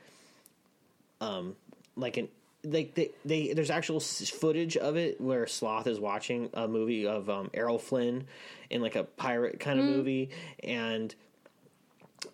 [1.21, 1.55] um,
[1.95, 2.27] like an
[2.65, 7.29] like they, they there's actual footage of it where Sloth is watching a movie of
[7.29, 8.25] um, Errol Flynn
[8.69, 10.29] in like a pirate kind of movie,
[10.63, 11.13] and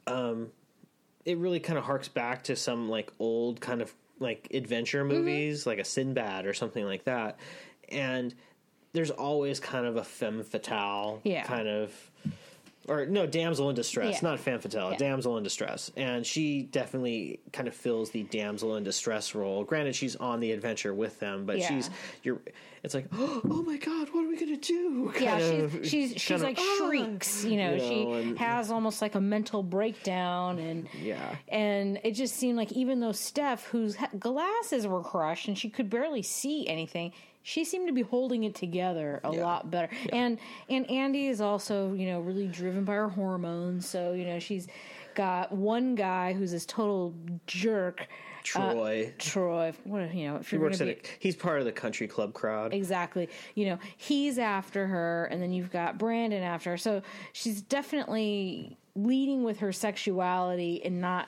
[0.07, 0.49] um,
[1.25, 5.65] it really kind of harks back to some like old kind of like adventure movies,
[5.65, 7.39] like a Sinbad or something like that,
[7.89, 8.33] and
[8.93, 11.43] there's always kind of a femme fatale Yeah.
[11.43, 12.08] kind of
[12.87, 14.29] or no damsel in distress Yeah.
[14.29, 14.97] not femme fatale Yeah.
[14.97, 19.95] damsel in distress and she definitely kind of fills the damsel in distress role granted
[19.95, 21.67] she's on the adventure with them but Yeah.
[21.67, 21.89] she's
[22.23, 22.39] you're
[22.83, 26.21] it's like oh my god what are we gonna do yeah, Kind of- she's she's
[26.21, 27.43] she's of, like shrieks.
[27.43, 31.35] You know, you know, she and- has almost like a mental breakdown, and Yeah.
[31.49, 35.89] and it just seemed like even though Steph, whose glasses were crushed and she could
[35.89, 37.11] barely see anything,
[37.49, 39.43] she seemed to be holding it together a Yeah.
[39.43, 39.89] lot better.
[40.13, 40.37] And
[40.69, 44.67] and Andy is also you know really driven by her hormones, so you know she's
[45.15, 47.13] got one guy who's this total
[47.47, 48.01] jerk.
[48.01, 48.05] Uh,
[48.43, 51.65] troy Troy, what you know, if he you're works at be, a, he's part of
[51.65, 53.27] the country club crowd Exactly.
[53.53, 56.77] You know, he's after her, and then you've got Brandon after her.
[56.77, 57.01] So
[57.33, 61.27] she's definitely leading with her sexuality and not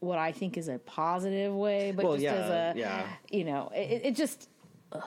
[0.00, 3.06] what I think is a positive way, but Well, just yeah, as a, yeah.
[3.30, 4.48] you know, it, it just.
[4.92, 5.02] ugh.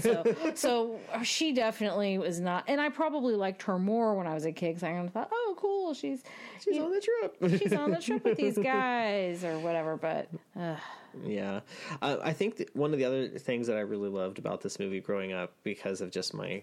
[0.00, 4.44] So, so she definitely was not, and I probably liked her more when I was
[4.44, 6.22] a kid because I thought, oh, cool, she's
[6.62, 9.96] she's you- on the trip she's on the trip with these guys or whatever.
[9.96, 10.76] But uh,
[11.24, 11.60] Yeah,
[12.02, 15.00] uh, I think one of the other things that I really loved about this movie
[15.00, 16.62] growing up, because of just my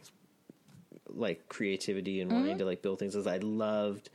[1.10, 2.40] like creativity and Mm-hmm.
[2.40, 4.10] wanting to like build things, is I loved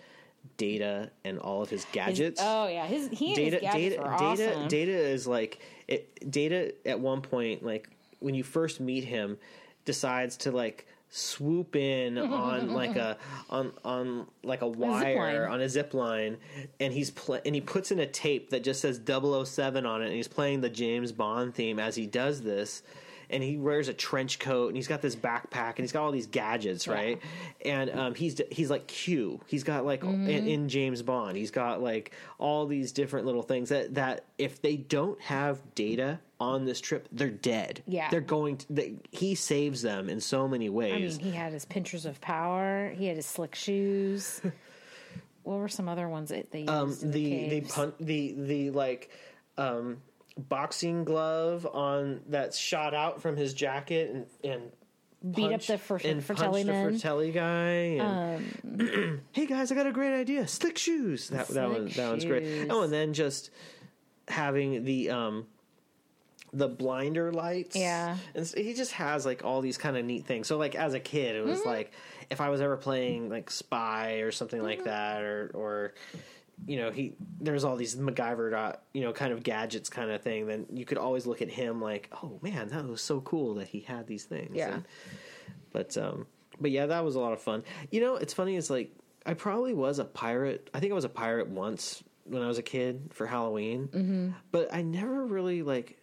[0.56, 2.40] Data and all of his his- gadgets.
[2.42, 4.68] oh yeah, his he Data, his gadgets data, data, awesome.
[4.68, 6.30] data is like it.
[6.30, 9.38] Data at one point, like when you first meet him,
[9.84, 13.16] decides to like swoop in on like a
[13.48, 15.52] on on like a wire line.
[15.54, 16.36] on a zip line
[16.78, 20.06] and he's pl- and he puts in a tape that just says 007 on it
[20.06, 22.82] and he's playing the James Bond theme as he does this
[23.28, 26.12] and he wears a trench coat and he's got this backpack and he's got all
[26.12, 27.18] these gadgets right
[27.64, 30.28] and um, he's he's like Q he's got like Mm-hmm.
[30.28, 34.62] in, in James Bond he's got like all these different little things that that if
[34.62, 38.08] they don't have data on this trip they're dead Yeah.
[38.10, 41.14] they're going to they, he saves them in so many ways.
[41.18, 42.90] I mean, he had his pinchers of power.
[42.96, 44.40] He had his slick shoes.
[45.42, 46.70] what were some other ones that they used?
[46.70, 49.10] um, in the the the pun- the the like
[49.58, 49.98] um,
[50.48, 54.62] boxing glove on that's shot out from his jacket and and
[55.34, 56.62] Beat up the Fr- and Fratelli.
[56.62, 57.98] Um, the Fratelli guy.
[58.00, 60.48] And, hey guys, I got a great idea.
[60.48, 61.28] Slick shoes.
[61.28, 62.68] That that one Slick that one's great.
[62.70, 63.50] Oh, and then just
[64.28, 65.46] having the um
[66.52, 67.76] the blinder lights.
[67.76, 68.16] Yeah.
[68.34, 70.46] And so he just has like all these kind of neat things.
[70.48, 71.68] So like as a kid, it was Mm-hmm.
[71.68, 71.92] like
[72.30, 75.94] if I was ever playing like Spy or something like that, or or
[76.66, 80.22] you know he there's all these MacGyver dot you know kind of gadgets kind of
[80.22, 80.46] thing.
[80.46, 83.68] Then you could always look at him like, oh man, that was so cool that
[83.68, 84.50] he had these things.
[84.54, 84.74] Yeah.
[84.74, 84.84] And-
[85.72, 86.26] but um,
[86.60, 87.62] but yeah, that was a lot of fun.
[87.92, 88.56] You know, it's funny.
[88.56, 88.90] It's like
[89.24, 90.68] I probably was a pirate.
[90.74, 93.88] I think I was a pirate once when I was a kid for Halloween.
[93.88, 94.28] Mm-hmm.
[94.52, 95.98] But I never really like.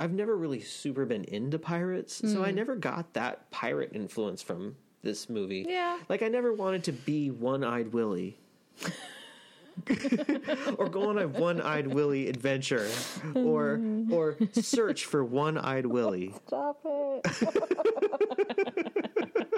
[0.00, 2.44] I've never really super been into pirates, so Mm.
[2.46, 5.66] I never got that pirate influence from this movie.
[5.68, 5.98] Yeah.
[6.08, 8.38] like I never wanted to be One Eyed Willie.
[10.76, 12.88] or go on a one-eyed Willie adventure,
[13.34, 13.80] or
[14.10, 16.34] or search for one-eyed Willie.
[16.46, 17.24] Stop it.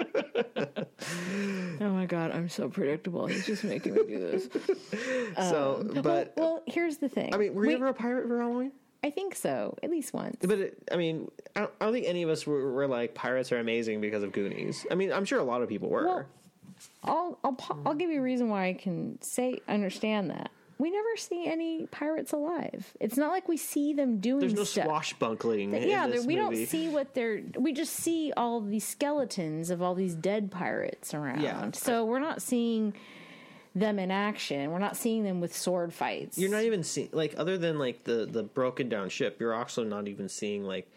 [1.81, 3.27] oh my god, I'm so predictable.
[3.27, 4.49] He's just making me do this.
[5.37, 7.33] So, um, but well, uh, well, here's the thing.
[7.33, 8.73] I mean, were you ever a pirate for Halloween?
[9.03, 10.37] I think so, at least once.
[10.41, 13.15] But it, I mean, I don't, I don't think any of us were, were like
[13.15, 14.85] pirates are amazing because of Goonies.
[14.91, 16.05] I mean, I'm sure a lot of people were.
[16.05, 16.25] Well,
[17.03, 20.51] I'll I'll I'll give you a reason why I can say understand that.
[20.81, 22.91] We never see any pirates alive.
[22.99, 24.85] It's not like we see them doing There's no stuff.
[24.85, 25.73] swashbuckling.
[25.73, 26.35] in yeah, we movie.
[26.35, 27.41] don't see what they're.
[27.57, 31.41] We just see all these skeletons of all these dead pirates around.
[31.41, 31.69] Yeah.
[31.73, 32.93] So we're not seeing
[33.75, 34.71] them in action.
[34.71, 36.37] We're not seeing them with sword fights.
[36.37, 39.39] You're not even seeing like other than like the the broken down ship.
[39.39, 40.89] You're also not even seeing like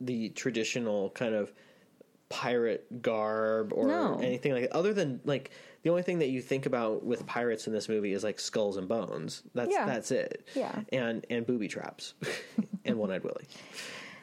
[0.00, 1.52] the traditional kind of
[2.28, 4.18] pirate garb or No.
[4.18, 5.50] anything like other than like
[5.86, 8.76] the only thing that you think about with pirates in this movie is like skulls
[8.76, 9.44] and bones.
[9.54, 9.86] That's Yeah.
[9.86, 10.44] that's it.
[10.56, 10.80] Yeah.
[10.92, 12.14] And and booby traps
[12.84, 13.46] and one eyed Willie.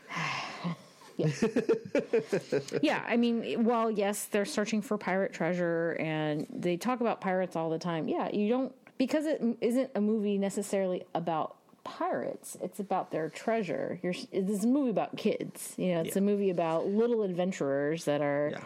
[2.81, 7.55] yeah, I mean, well, yes, they're searching for pirate treasure, and they talk about pirates
[7.55, 8.09] all the time.
[8.09, 12.57] Yeah, you don't because it isn't a movie necessarily about pirates.
[12.61, 13.99] It's about their treasure.
[14.03, 15.75] You're, this is a movie about kids.
[15.77, 16.21] You know, it's Yeah.
[16.21, 18.63] a movie about little adventurers that are, Yeah.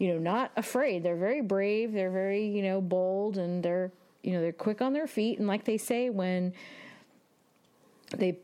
[0.00, 1.02] You know, not afraid.
[1.02, 1.92] They're very brave.
[1.92, 5.38] They're very, you know, bold, and they're, you know, they're quick on their feet.
[5.38, 6.54] And like they say, when
[8.16, 8.38] they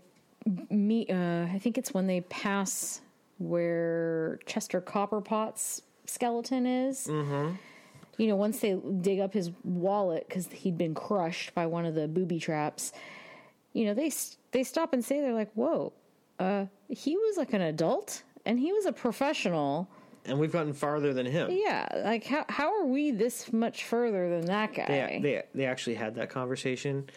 [0.70, 3.00] meet, uh, I think it's when they pass
[3.38, 7.06] where Chester Copperpot's skeleton is.
[7.06, 7.54] Mm-hmm.
[8.18, 11.94] You know, once they dig up his wallet because he'd been crushed by one of
[11.94, 12.92] the booby traps.
[13.72, 15.94] You know, they s- they stop and say they're like, "Whoa,
[16.38, 19.88] uh, he was like an adult and he was a professional."
[20.26, 21.50] And we've gotten farther than him.
[21.50, 24.86] Yeah, like how how are we this much further than that guy?
[24.86, 27.08] They, they they actually had that conversation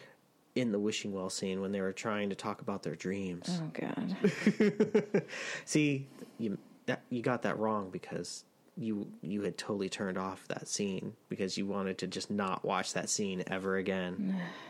[0.55, 3.61] in the wishing well scene when they were trying to talk about their dreams.
[3.61, 5.23] oh God.
[5.65, 8.45] See, you that you got that wrong because
[8.77, 12.93] you you had totally turned off that scene because you wanted to just not watch
[12.93, 14.35] that scene ever again.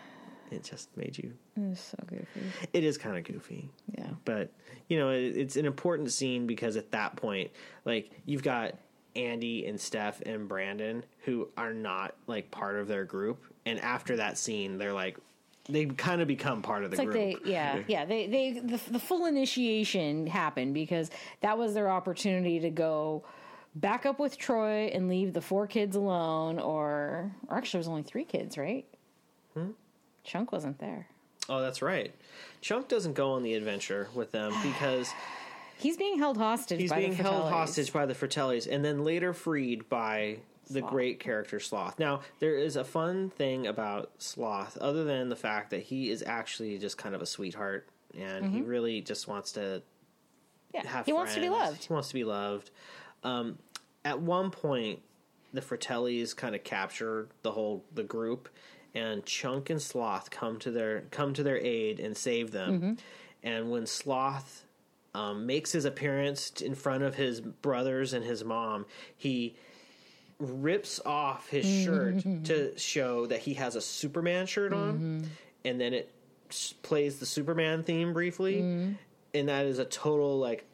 [0.52, 1.34] it just made you.
[1.56, 2.42] It's so goofy.
[2.74, 4.10] It is kind of goofy, Yeah.
[4.26, 4.52] but
[4.88, 7.52] you know it, it's an important scene because at that point,
[7.86, 8.76] like you've got
[9.16, 14.16] Andy and Steph and Brandon who are not like part of their group, and after
[14.18, 15.18] that scene, they're like.
[15.72, 17.44] They kind of become part of the It's like group.
[17.46, 18.04] they, yeah, yeah.
[18.04, 23.24] They, they, the, the full initiation happened because that was their opportunity to go
[23.76, 27.88] back up with Troy and leave the four kids alone, or, or actually, it was
[27.88, 28.88] only three kids, right?
[29.54, 29.72] Hmm?
[30.24, 31.08] Chunk wasn't there.
[31.48, 32.14] Oh, that's right.
[32.62, 35.12] Chunk doesn't go on the adventure with them because
[35.78, 36.80] He's being held hostage.
[36.82, 37.50] he's by being the held Fratellis.
[37.52, 40.92] hostage by the Fratellis and then later freed by the Sloth.
[40.92, 41.98] great character Sloth.
[41.98, 46.22] Now, there is a fun thing about Sloth, other than the fact that he is
[46.22, 49.82] actually just kind of a sweetheart and he really just wants to
[50.74, 51.62] Yeah, have he wants to be friends.
[51.72, 51.84] loved.
[51.86, 52.72] He wants to be loved.
[53.24, 53.58] Um,
[54.04, 55.00] at one point,
[55.54, 58.50] the Fratellis kind of capture the whole the group,
[59.00, 62.72] and Chunk and Sloth come to their come to their aid and save them.
[62.78, 62.94] Mm-hmm.
[63.44, 64.66] And when Sloth
[65.14, 68.86] um, makes his appearance in front of his brothers and his mom,
[69.16, 69.56] he
[70.40, 75.24] rips off his shirt to show that he has a Superman shirt on, Mm-hmm.
[75.66, 76.12] and then it
[76.50, 78.94] s- plays the Superman theme briefly, Mm-hmm.
[79.34, 80.66] and that is a total like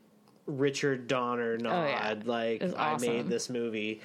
[0.45, 1.73] Richard Donner nod.
[1.73, 2.15] Oh, yeah.
[2.25, 4.01] Like was I made this movie,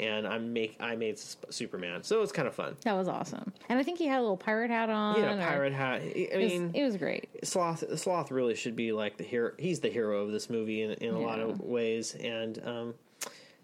[0.00, 2.76] and I make I made Superman, so it was kind of fun.
[2.84, 5.14] That was awesome, and I think he had a little pirate hat on.
[5.16, 6.00] He had or- pirate hat.
[6.02, 7.28] I It was, mean, it was great.
[7.44, 9.52] Sloth Sloth really should be like the hero.
[9.58, 12.94] He's the hero of this movie in, in a lot of ways, and um,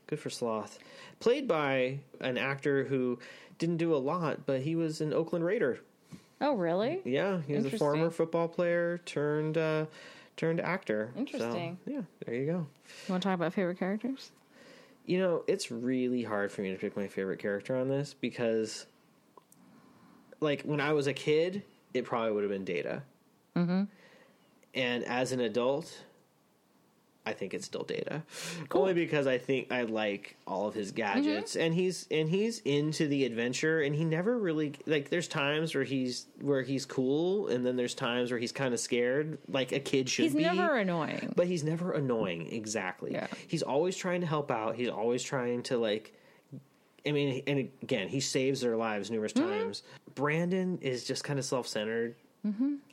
[0.07, 0.79] good for Sloth.
[1.19, 3.19] Played by an actor who
[3.59, 5.81] didn't do a lot, but he was an Oakland Raider.
[6.43, 7.01] Oh, really?
[7.07, 9.87] Yeah, he was a former football player turned uh,
[10.37, 11.11] turned actor.
[11.15, 11.79] So, Interesting.
[11.87, 12.67] yeah, there you go.
[13.07, 14.31] You want to talk about favorite characters?
[15.07, 18.87] You know, it's really hard for me to pick my favorite character on this because,
[20.41, 21.63] like, when I was a kid,
[21.95, 23.03] it probably would have been Data.
[23.55, 23.85] Mm-hmm.
[24.75, 26.03] And as an adult,
[27.27, 28.23] I think it's still Data.
[28.71, 33.09] Only because I think I like all of his gadgets, and he's and he's into
[33.09, 35.11] the adventure, and he never really like.
[35.11, 38.79] There's times where he's where he's cool, and then there's times where he's kind of
[38.81, 40.43] scared, like a kid should He's be.
[40.43, 41.33] never annoying.
[41.35, 43.13] But he's never annoying, exactly.
[43.13, 43.27] Yeah.
[43.49, 44.77] He's always trying to help out.
[44.77, 46.13] He's always trying to like
[47.07, 49.49] I mean, and again, he saves their lives numerous Mm-hmm.
[49.49, 49.83] times.
[50.15, 51.45] Brandon is just kind of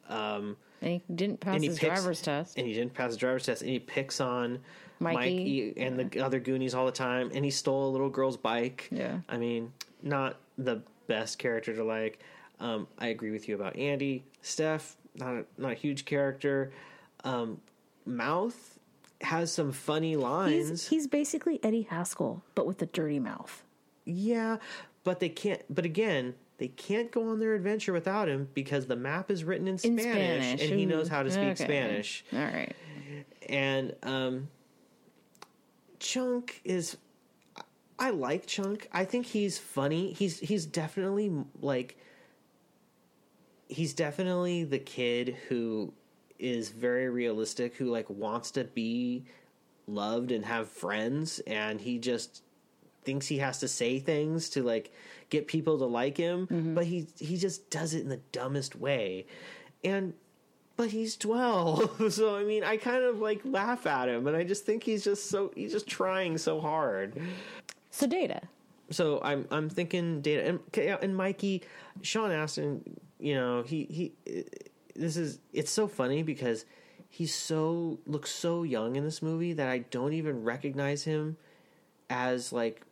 [0.07, 2.57] self-centered, and he didn't pass and he his picks- driver's test.
[2.57, 4.59] and he didn't pass his driver's test, and he picks on
[4.99, 5.15] Mikey.
[5.15, 8.87] Mikey and the other Goonies all the time, and he stole a little girl's bike.
[8.91, 9.19] Yeah.
[9.29, 12.19] I mean, not the best character to like.
[12.59, 14.23] Um, I agree with you about Andy.
[14.41, 16.71] Steph, not a, not a huge character.
[17.23, 17.59] Um,
[18.05, 18.77] Mouth
[19.21, 20.69] has some funny lines.
[20.69, 23.63] He's he's basically Eddie Haskell, but with a dirty mouth.
[24.05, 24.57] Yeah,
[25.05, 25.61] but they can't.
[25.73, 29.67] But again, they can't go on their adventure without him because the map is written
[29.67, 31.63] in Spanish, In Spanish, and he knows how to speak okay.
[31.63, 32.23] Spanish.
[32.31, 32.75] All right.
[33.49, 34.47] And um,
[35.99, 36.97] Chunk is.
[37.99, 38.89] I like Chunk.
[38.91, 40.13] I think he's funny.
[40.13, 41.97] He's he's definitely like.
[43.67, 45.93] He's definitely the kid who
[46.37, 49.25] is very realistic, who like wants to be
[49.87, 52.43] loved and have friends, and he just
[53.03, 54.93] thinks he has to say things to like
[55.33, 56.75] get people to like him, mm-hmm.
[56.75, 59.25] but he he just does it in the dumbest way.
[59.83, 60.13] And
[60.77, 62.11] but he's 12.
[62.13, 65.03] So I mean, I kind of like laugh at him and I just think he's
[65.03, 67.19] just so he's just trying so hard.
[67.89, 68.41] So Data.
[68.91, 71.63] So I'm I'm thinking data and and Mikey
[72.03, 74.43] Sean Astin, you know, he he uh,
[74.95, 76.65] this is it's so funny because
[77.09, 81.37] he's so looks so young in this movie that I don't even recognize him
[82.09, 82.85] as like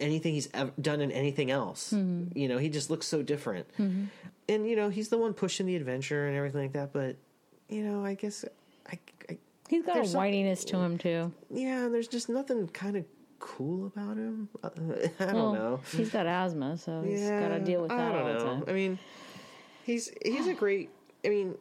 [0.00, 1.92] anything he's ever done in anything else.
[1.92, 3.66] You know, he just looks so different.
[3.78, 7.16] And you know, he's the one pushing the adventure and everything like that, but
[7.68, 8.44] you know, I guess
[8.90, 8.98] I,
[9.30, 11.32] I He's got a whininess to him too.
[11.50, 13.04] yeah, and there's just nothing kind of
[13.38, 14.48] cool about him.
[14.64, 14.70] Uh,
[15.20, 15.80] I don't Well, know.
[15.94, 18.44] He's got asthma, so he's got to deal with that I don't all the know.
[18.44, 18.64] time.
[18.66, 18.98] I mean,
[19.84, 20.88] he's he's a great.
[21.24, 21.54] I mean,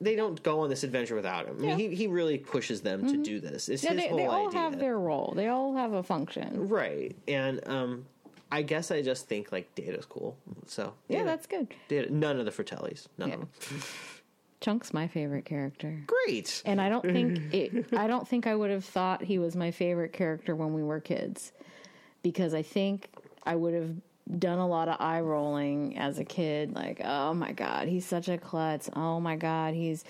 [0.00, 1.56] they don't go on this adventure without him.
[1.58, 1.74] I mean, Yeah.
[1.76, 1.90] Mm-hmm.
[1.90, 3.68] he he really pushes them to do this.
[3.68, 5.32] It's Yeah, his they, whole they all idea, have their role.
[5.36, 6.68] They all have a function.
[6.68, 7.14] right?
[7.28, 8.06] And um,
[8.52, 10.36] I guess I just think like Data's cool.
[10.66, 11.68] So Yeah, that's good.
[11.88, 12.12] Data.
[12.12, 13.06] None of the Fratellis.
[13.18, 13.34] None Yeah.
[13.36, 13.82] of them.
[14.60, 16.02] Chunk's my favorite character.
[16.06, 16.62] Great.
[16.66, 19.70] And I don't think it, I don't think I would have thought he was my
[19.70, 21.52] favorite character when we were kids,
[22.22, 23.08] because I think
[23.44, 23.94] I would have
[24.38, 26.74] done a lot of eye rolling as a kid.
[26.74, 28.88] Like, oh my god, he's such a klutz.
[28.94, 30.04] Oh my god, he's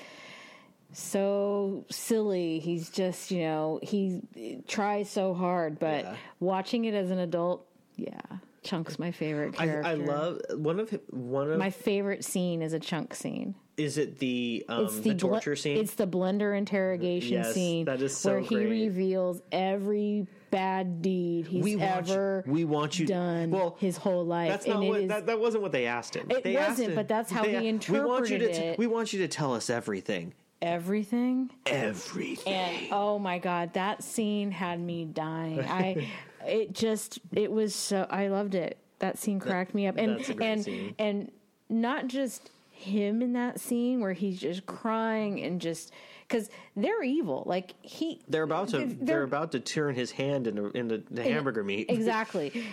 [0.93, 2.59] so silly.
[2.59, 4.21] He's just you know he
[4.67, 5.79] tries so hard.
[5.79, 6.17] But Yeah.
[6.41, 8.21] watching it as an adult, yeah,
[8.63, 9.89] Chunk's my favorite character.
[9.89, 13.55] I love one of one of my favorite scene is a Chunk scene.
[13.81, 15.77] Is it the um It's the, the, bl- torture scene?
[15.79, 21.47] It's the blender interrogation Yes, scene that is so where he reveals every bad deed
[21.47, 24.51] he's we want you, ever we want you done well his whole life.
[24.51, 26.27] That's not what is- that, that wasn't what they asked him.
[26.31, 28.79] It They wasn't, him- but that's how they- he we want you to interpreted it.
[28.79, 30.35] we want you to tell us everything.
[30.61, 31.51] everything.
[31.67, 32.53] Everything.
[32.53, 35.61] And oh my god, that scene had me dying.
[35.61, 36.09] I
[36.47, 38.77] it just it was so I loved it.
[38.99, 39.97] That scene cracked me up.
[39.97, 40.95] And great and scene.
[40.99, 41.31] and
[41.69, 45.93] not just him in that scene where he's just crying and just
[46.29, 47.43] cuz they're evil.
[47.47, 51.23] Like he they're about to they're, they're- about to turn his hand into into the
[51.23, 51.87] hamburger meat.
[51.91, 52.65] exactly.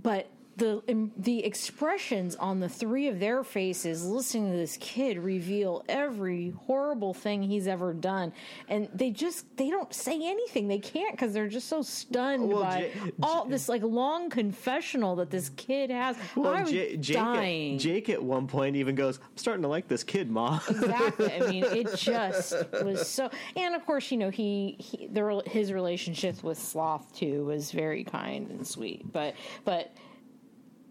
[0.00, 5.18] But the im- the expressions on the three of their faces listening to this kid
[5.18, 8.32] reveal every horrible thing he's ever done
[8.68, 12.62] and they just they don't say anything they can't because they're just so stunned Well,
[12.62, 17.16] by J- all this like long confessional that this kid has i was J- Jake,
[17.16, 20.58] dying At, Jake at one point even goes, "I'm starting to like this kid, ma."
[20.70, 21.32] exactly.
[21.32, 23.30] I mean, it just was so.
[23.56, 28.04] And of course, you know, he, he the his relationship with Sloth too was very
[28.04, 29.10] kind and sweet.
[29.12, 29.92] But but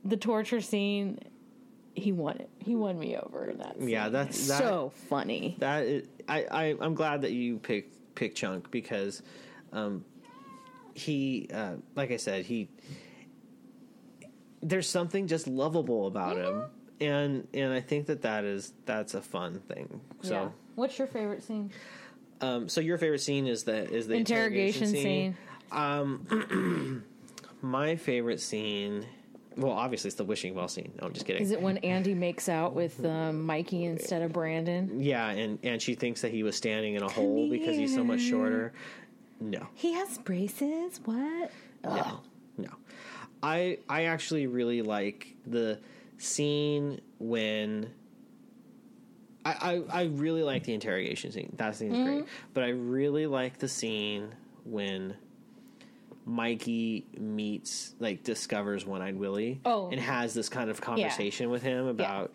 [0.06, 1.20] the torture scene,
[1.96, 2.50] he won it.
[2.60, 3.78] He won me over in that.
[3.80, 3.90] Scene.
[3.90, 5.56] Yeah, that's- that- so funny.
[5.60, 9.22] that is, I, I I'm glad that you picked pick Chunk because
[9.74, 10.06] um,
[10.94, 12.70] he uh, like I said he
[14.62, 16.64] there's something just lovable about him
[17.02, 20.00] and and I think that that is that's a fun thing.
[20.22, 20.50] So yeah.
[20.76, 21.72] What's your favorite scene?
[22.42, 25.36] um so your favorite scene is the is the Interrogation, interrogation,
[25.72, 27.04] scene.
[27.62, 29.06] My favorite scene
[29.58, 30.92] well obviously it's the wishing well scene.
[31.00, 31.42] No, I'm just kidding.
[31.42, 35.00] Is it when Andy makes out with um, Mikey instead of Brandon?
[35.02, 38.04] yeah, and and she thinks that he was standing in a hole because he's so
[38.04, 38.74] much shorter.
[39.40, 39.68] No.
[39.74, 41.00] He has braces.
[41.06, 41.52] What?
[41.84, 42.22] No,
[42.58, 42.70] no.
[43.44, 45.80] I I actually really like the
[46.18, 47.92] scene when
[49.44, 51.54] I I, I really like the interrogation scene.
[51.58, 52.06] That scene's Mm-hmm.
[52.16, 55.16] great, but I really like the scene when
[56.26, 59.90] Mikey meets like discovers One Eyed Willie Oh.
[59.92, 62.34] and has this kind of conversation with him about.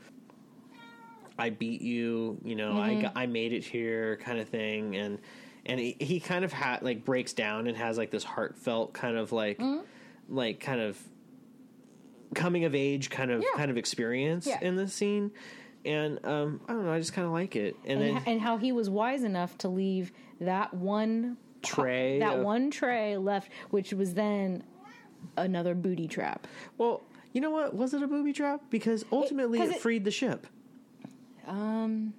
[1.38, 3.00] I beat you, you know, I Mm-hmm.
[3.00, 5.18] got, I made it here, kind of thing, and
[5.66, 9.16] and he, he kind of had like breaks down and has like this heartfelt kind
[9.16, 9.84] of like Mm-hmm.
[10.34, 10.98] like kind of
[12.34, 13.48] coming of age kind of Yeah.
[13.56, 14.58] kind of experience Yeah.
[14.60, 15.30] in this scene,
[15.84, 18.40] and um, I don't know, I just kind of like it, and, and, then and
[18.40, 23.50] how he was wise enough to leave that one Tray that of- one tray left,
[23.70, 24.62] which was then
[25.36, 26.46] another booty trap.
[26.78, 27.02] well,
[27.32, 27.74] You know what?
[27.74, 28.60] Was it a booby trap?
[28.70, 30.46] Because ultimately it, it- freed the ship.
[31.46, 32.14] Um.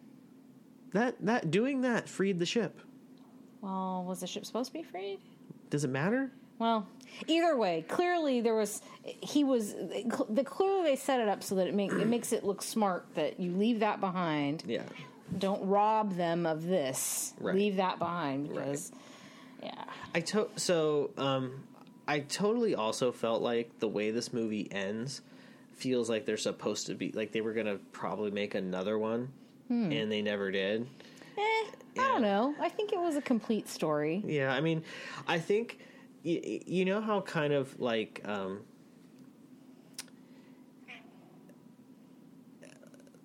[0.93, 2.79] That that doing that freed the ship.
[3.61, 5.19] Well, was the ship supposed to be freed?
[5.69, 6.31] Does it matter?
[6.59, 6.85] Well,
[7.27, 8.81] either way, clearly there was
[9.21, 12.43] he was the clearly they set it up so that it make it makes it
[12.43, 14.63] look smart that you leave that behind.
[14.67, 14.83] Yeah.
[15.39, 17.33] Don't rob them of this.
[17.39, 17.55] Right.
[17.55, 18.91] Leave that behind because
[19.62, 19.84] yeah.
[20.16, 21.64] I to- so um
[22.07, 25.22] I totally also felt like the way this movie ends
[25.74, 29.32] feels like they're supposed to be like they were going to probably make another one
[29.70, 30.86] and they never did.
[31.38, 32.53] Eh, I don't know.
[32.59, 34.22] I think it was a complete story.
[34.26, 34.84] Yeah, I mean,
[35.28, 35.80] I think
[36.24, 38.59] you, you know how kind of like um,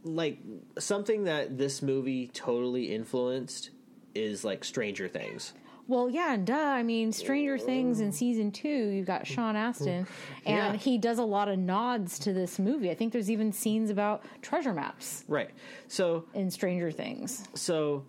[0.04, 0.38] like
[0.78, 3.70] something that this movie totally influenced
[4.14, 5.52] is like Stranger Things.
[5.88, 6.54] Well, yeah, and duh.
[6.56, 10.06] I mean, Stranger Things in season two, you've got Sean Astin,
[10.46, 10.76] and Yeah.
[10.76, 12.90] he does a lot of nods to this movie.
[12.90, 15.50] I think there's even scenes about treasure maps Right.
[15.88, 17.46] So in Stranger Things.
[17.54, 18.04] so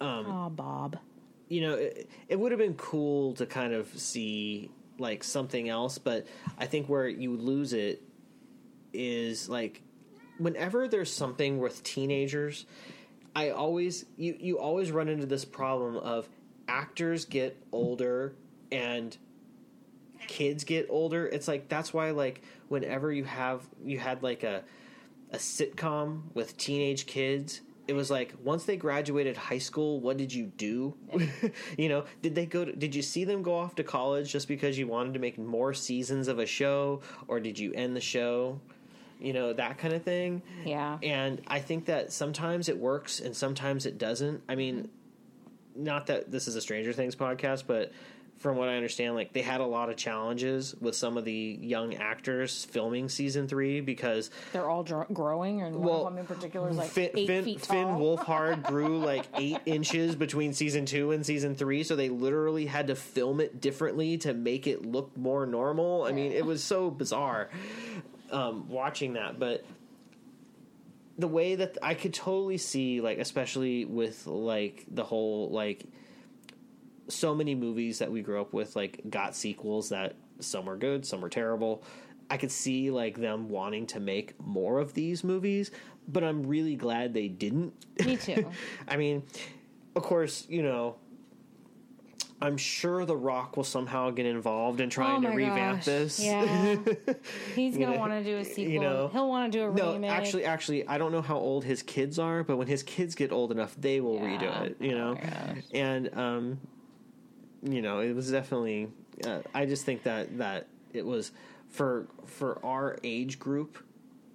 [0.00, 0.98] Oh, Bob.
[1.48, 5.98] you know, it, it would have been cool to kind of see like something else,
[5.98, 6.26] but
[6.58, 8.02] I think where you lose it
[8.92, 9.82] is like
[10.38, 12.66] whenever there's something with teenagers,
[13.34, 16.28] I always you you always run into this problem of
[16.68, 18.34] actors get older
[18.72, 19.16] and
[20.26, 21.26] kids get older.
[21.26, 24.62] It's like that's why like whenever you have you had like a
[25.32, 30.32] a sitcom with teenage kids, it was like once they graduated high school, what did
[30.32, 30.94] you do?
[31.78, 34.48] you know, did they go to, did you see them go off to college just
[34.48, 38.00] because you wanted to make more seasons of a show or did you end the
[38.00, 38.60] show?
[39.20, 40.42] You know, that kind of thing.
[40.64, 40.98] Yeah.
[41.02, 44.42] And I think that sometimes it works and sometimes it doesn't.
[44.48, 44.90] I mean,
[45.76, 47.92] not that this is a Stranger Things podcast, but
[48.38, 51.58] from what I understand, like they had a lot of challenges with some of the
[51.58, 56.18] young actors filming season three because They're all dr- growing, and one Well, of them
[56.18, 57.86] in particular is like Finn, eight Finn, feet Finn.
[57.86, 62.88] Wolfhard grew like eight inches between season two and season three, so they literally had
[62.88, 66.04] to film it differently to make it look more normal.
[66.04, 67.48] I mean, it was so bizarre
[68.30, 69.64] um, watching that, but
[71.18, 75.84] the way that I could totally see, like, especially with like the whole like
[77.08, 81.06] so many movies that we grew up with like got sequels that some were good,
[81.06, 81.82] some were terrible.
[82.28, 85.70] I could see like them wanting to make more of these movies,
[86.08, 87.72] but I'm really glad they didn't.
[88.04, 88.50] Me too.
[88.88, 89.22] I mean,
[89.94, 90.96] of course, you know,
[92.40, 95.84] I'm sure The Rock will somehow get involved in trying oh to revamp gosh.
[95.86, 96.20] this.
[96.22, 96.76] Yeah.
[97.54, 98.72] He's gonna want to do a sequel.
[98.72, 99.08] you know.
[99.12, 100.10] He'll want to do a No, remake.
[100.10, 103.32] actually, actually, I don't know how old his kids are, but when his kids get
[103.32, 104.38] old enough, they will Yeah.
[104.38, 104.76] redo it.
[104.80, 105.62] You Oh know, gosh.
[105.72, 106.60] and um,
[107.62, 108.88] you know, it was definitely.
[109.26, 111.32] Uh, I just think that that it was
[111.70, 113.78] for for our age group.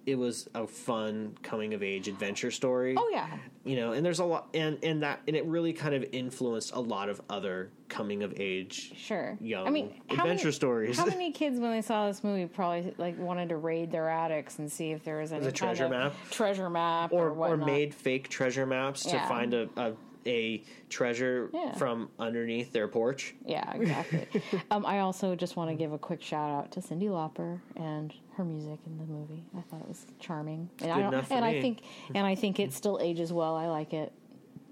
[0.04, 2.94] It was a fun coming of age adventure story.
[2.98, 3.28] oh yeah.
[3.64, 6.72] you know, and there's a lot, and and that, and it really kind of influenced
[6.74, 9.36] a lot of other coming of age Sure.
[9.40, 10.96] young I mean, adventure many, stories.
[10.98, 14.58] How many kids, when they saw this movie, probably like wanted to raid their attics
[14.58, 16.14] and see if there was any treasure map?
[16.30, 19.28] treasure map, or or or made fake treasure maps to Yeah.
[19.28, 19.92] find a, a
[20.24, 21.72] a treasure Yeah.
[21.74, 23.34] from underneath their porch.
[23.44, 24.26] Yeah, exactly.
[24.70, 28.14] um, I also just want to give a quick shout out to Cyndi Lauper and
[28.36, 29.44] her music in the movie.
[29.56, 31.44] I thought it was charming, and I don't, and.
[31.44, 31.82] I think
[32.14, 33.54] and I think it still ages well.
[33.56, 34.12] I like it.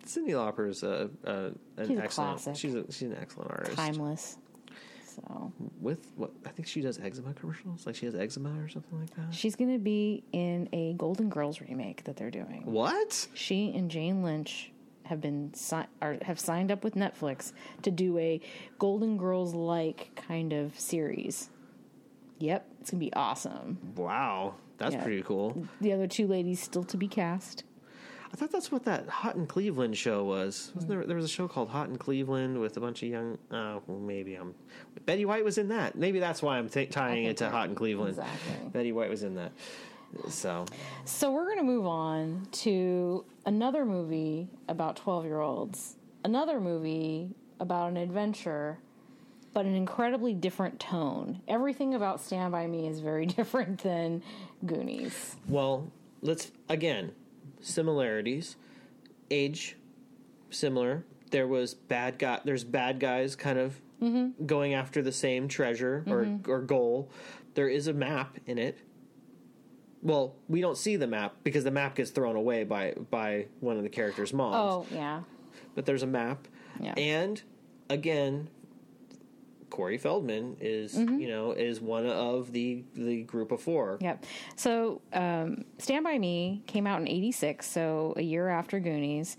[0.07, 2.41] Cyndi Lauper's a, a an She's a excellent.
[2.43, 2.57] classic.
[2.57, 3.77] She's a, she's an excellent artist.
[3.77, 4.39] Timeless.
[5.05, 7.85] So With what I think she does eczema commercials.
[7.87, 9.35] Like she has eczema or something like that.
[9.35, 12.63] she's going to be in a Golden Girls remake that they're doing.
[12.65, 13.27] What?
[13.35, 14.71] She and Jane Lynch
[15.05, 17.53] have been si- or have signed up with Netflix
[17.83, 18.41] to do a
[18.79, 21.51] Golden Girls like kind of series.
[22.41, 23.79] Yep, it's gonna be awesome.
[23.97, 25.03] Wow, that's Yeah.
[25.05, 25.67] pretty cool.
[25.81, 27.63] The other two ladies still to be cast.
[28.33, 30.71] I thought that's what that Hot in Cleveland show was.
[30.75, 31.05] Wasn't there?
[31.05, 33.39] There was a show called Hot in Cleveland with a bunch of young.
[33.51, 34.55] Oh, well, maybe I'm.
[35.05, 35.97] Betty White was in that.
[35.97, 38.11] Maybe that's why I'm tying it to you're- Hot in Cleveland.
[38.11, 38.69] exactly.
[38.73, 39.53] Betty White was in that.
[40.29, 40.65] So
[41.05, 45.97] So we're gonna move on to another movie about twelve year olds.
[46.25, 48.79] Another movie about an adventure,
[49.53, 51.41] but an incredibly different tone.
[51.49, 54.23] Everything about Stand by Me is very different than
[54.65, 55.37] Goonies.
[55.49, 55.91] well,
[56.23, 57.13] let's again
[57.61, 58.57] similarities,
[59.31, 59.77] age
[60.51, 61.05] similar.
[61.31, 62.41] There was bad guy.
[62.45, 64.47] There's bad guys kind of mm-hmm.
[64.47, 66.51] going after the same treasure or mm-hmm.
[66.51, 67.11] or goal.
[67.55, 68.79] There is a map in it.
[70.03, 73.77] Well, we don't see the map because the map gets thrown away by by one
[73.77, 74.57] of the characters' moms.
[74.57, 75.23] Oh yeah,
[75.75, 76.49] But there's a map,
[76.81, 76.95] Yeah.
[76.97, 77.43] and
[77.91, 78.49] again,
[79.71, 81.19] Corey Feldman is Mm-hmm.
[81.21, 83.99] you know is one of the the group of four.
[84.01, 84.27] Yep.
[84.57, 89.37] So, um, Stand By Me came out in 86, so a year after Goonies.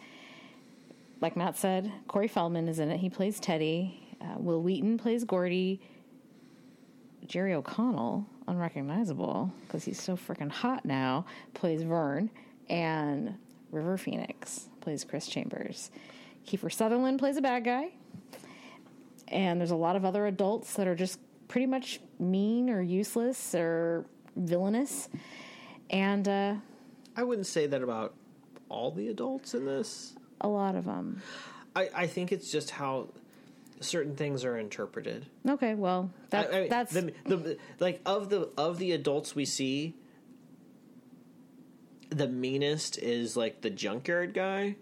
[1.19, 2.99] Like Matt said, Corey Feldman is in it.
[2.99, 4.17] He plays Teddy.
[4.19, 5.79] Uh, Wil Wheaton plays Gordy.
[7.27, 12.29] Jerry O'Connell, unrecognizable because he's so freaking hot now, plays Vern.
[12.69, 13.35] And
[13.71, 15.91] River Phoenix plays Chris Chambers.
[16.47, 17.89] Kiefer Sutherland plays a bad guy.
[19.31, 23.55] And there's a lot of other adults that are just pretty much mean or useless
[23.55, 24.05] or
[24.35, 25.09] villainous.
[25.89, 26.55] And uh,
[27.15, 28.13] I wouldn't say that about
[28.69, 30.13] all the adults in this.
[30.41, 31.21] a lot of them.
[31.75, 33.09] I, I think it's just how
[33.79, 35.25] certain things are interpreted.
[35.47, 39.35] Okay, well, that, I- I mean, that's the, the like of the of the adults
[39.35, 39.95] we see.
[42.09, 44.75] The meanest is like the junkyard guy.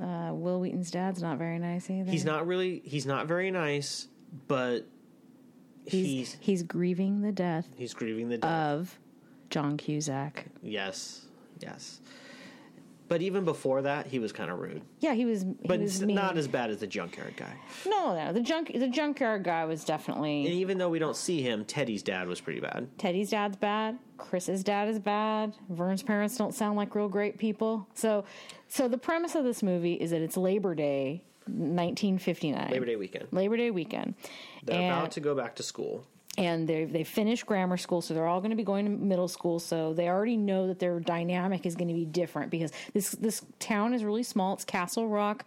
[0.00, 2.10] Uh, Wil Wheaton's dad's not very nice either.
[2.10, 4.08] He's not really he's not very nice,
[4.48, 4.86] but
[5.84, 8.50] He's, he's he's grieving the death he's grieving the death.
[8.50, 8.98] of
[9.50, 10.46] John Cusack.
[10.62, 11.26] yes,
[11.60, 12.00] yes.
[13.08, 14.82] But even before that, he was kind of rude.
[15.00, 15.42] Yeah, he was.
[15.42, 17.54] He But was it's not as bad as the junkyard guy.
[17.86, 21.42] No, no, the junk the junkyard guy was definitely And even though we don't see
[21.42, 22.88] him, Teddy's dad was pretty bad.
[22.98, 23.98] Teddy's dad's bad.
[24.16, 25.54] Chris's dad is bad.
[25.68, 27.88] Vern's parents don't sound like real great people.
[27.94, 28.24] So,
[28.68, 32.70] so the premise of this movie is that it's Labor Day, 1959.
[32.70, 33.28] Labor Day weekend.
[33.32, 34.14] Labor Day weekend.
[34.64, 36.06] They're and, about to go back to school.
[36.38, 39.28] And they they finished grammar school, so they're all going to be going to middle
[39.28, 39.58] school.
[39.58, 43.42] So they already know that their dynamic is going to be different because this this
[43.58, 44.54] town is really small.
[44.54, 45.44] It's Castle Rock.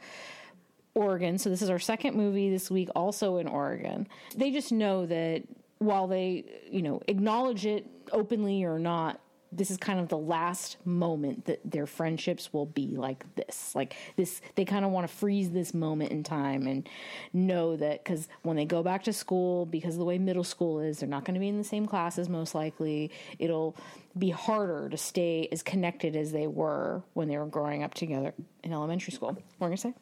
[0.95, 1.37] Oregon.
[1.37, 4.07] So this is our second movie this week, also in Oregon.
[4.33, 5.43] They just know that
[5.79, 9.19] while they, you know, acknowledge it openly or not,
[9.55, 13.73] this is kind of the last moment that their friendships will be like this.
[13.73, 16.87] Like this, they kind of want to freeze this moment in time and
[17.33, 20.79] know that because when they go back to school, because of the way middle school
[20.79, 23.11] is, they're not going to be in the same classes most likely.
[23.39, 23.75] It'll
[24.17, 28.33] be harder to stay as connected as they were when they were growing up together
[28.63, 29.29] in elementary school.
[29.29, 29.93] What were you going to say?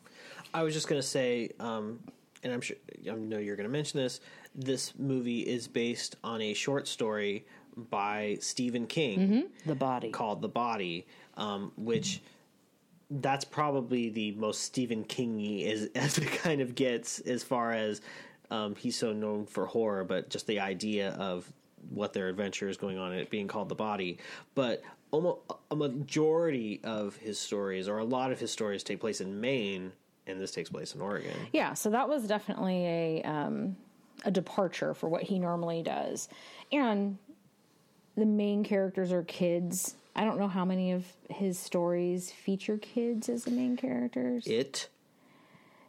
[0.53, 1.99] I was just going to say, um,
[2.43, 2.77] and I'm sure
[3.09, 4.19] I know you're going to mention this.
[4.55, 7.45] This movie is based on a short story
[7.75, 10.09] by Stephen King The body.
[10.09, 11.05] called "The Body,"
[11.37, 12.21] um, which
[13.09, 18.01] that's probably the most Stephen Kingy as as it kind of gets as far as
[18.51, 21.51] um, he's so known for horror, but just the idea of
[21.89, 24.17] what their adventure is going on and it being called the body.
[24.55, 29.21] But almost a majority of his stories, or a lot of his stories, take place
[29.21, 29.91] in Maine,
[30.27, 31.35] and this takes place in Oregon.
[31.51, 33.75] Yeah, so that was definitely a um,
[34.25, 36.29] a departure for what he normally does,
[36.71, 37.17] and
[38.15, 39.95] the main characters are kids.
[40.15, 44.45] I don't know how many of his stories feature kids as the main characters.
[44.47, 44.89] It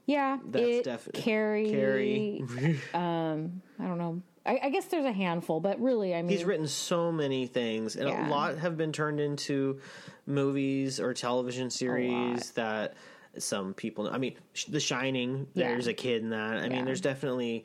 [0.06, 1.70] yeah, that's it, definitely Carrie.
[1.70, 2.78] Carrie.
[2.94, 4.22] Um, I don't know.
[4.46, 7.96] I, I guess there's a handful, but really, I mean, He's written so many things,
[7.96, 8.28] and Yeah.
[8.28, 9.80] a lot have been turned into
[10.26, 12.94] movies or television series that
[13.38, 14.08] some people.
[14.08, 14.34] I mean,
[14.68, 15.46] The Shining.
[15.54, 15.68] Yeah.
[15.68, 16.58] There's a kid in that.
[16.58, 16.68] I Yeah.
[16.68, 17.64] mean, there's definitely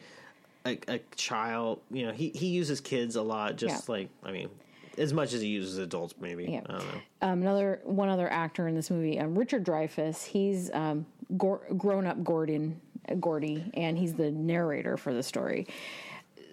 [0.66, 1.80] a, a child.
[1.92, 3.56] You know, he he uses kids a lot.
[3.56, 3.94] Just Yeah.
[3.96, 4.50] like I mean,
[4.98, 6.46] as much as he uses adults, maybe.
[6.46, 6.62] Yeah.
[6.68, 7.02] I don't know.
[7.22, 10.26] um, another one other actor in this movie, um, Richard Dreyfuss.
[10.26, 11.06] He's um,
[11.38, 12.80] gor- grown up Gordon
[13.20, 15.68] Gordy, and he's the narrator for the story.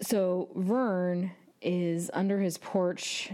[0.00, 1.32] So Vern
[1.62, 3.30] is under his porch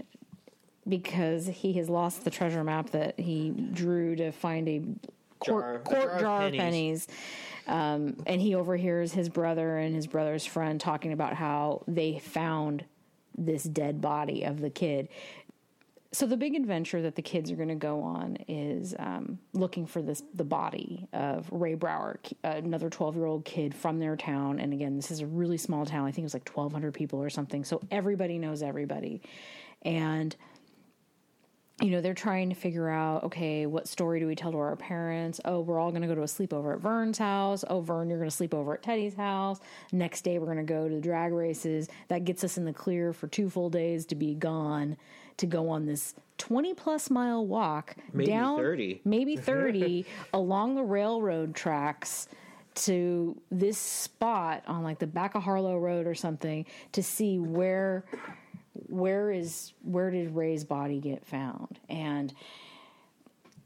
[0.88, 4.82] because he has lost the treasure map that he drew to find a
[5.38, 6.60] court Jar- court jar of jar, pennies.
[6.60, 7.08] pennies.
[7.66, 12.84] Um, and he overhears his brother and his brother's friend talking about how they found
[13.36, 15.08] this dead body of the kid.
[16.14, 19.86] So the big adventure that the kids are going to go on is um, looking
[19.86, 24.60] for this the body of Ray Brower, another twelve year old kid from their town.
[24.60, 26.06] And again, this is a really small town.
[26.06, 27.64] I think it was like twelve hundred people or something.
[27.64, 29.22] So everybody knows everybody,
[29.82, 30.36] and
[31.80, 34.76] you know they're trying to figure out okay what story do we tell to our
[34.76, 35.40] parents?
[35.44, 37.64] Oh we're all going to go to a sleepover at vern's house.
[37.68, 39.58] Oh vern you're going to sleep over at teddy's house.
[39.90, 41.88] Next day we're going to go to the drag races.
[42.08, 44.96] That gets us in the clear for two full days to be gone
[45.38, 49.00] to go on this 20 plus mile walk Maybe down 30.
[49.04, 50.04] maybe 30
[50.34, 52.28] along the railroad tracks
[52.74, 58.04] to this spot on like the back of Harlow Road or something to see where
[58.74, 62.32] where is where did Ray's body get found and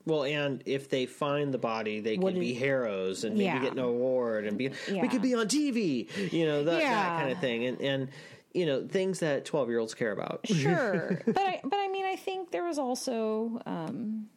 [0.04, 3.60] Well, and if they find the body, they could be heroes and maybe Yeah.
[3.62, 4.70] get an award and be.
[4.90, 5.02] Yeah.
[5.02, 8.08] We could be on TV, you know that, that kind of thing, and and
[8.54, 10.40] you know things that twelve year olds care about.
[10.46, 14.28] sure but I, but I mean I think there was also um,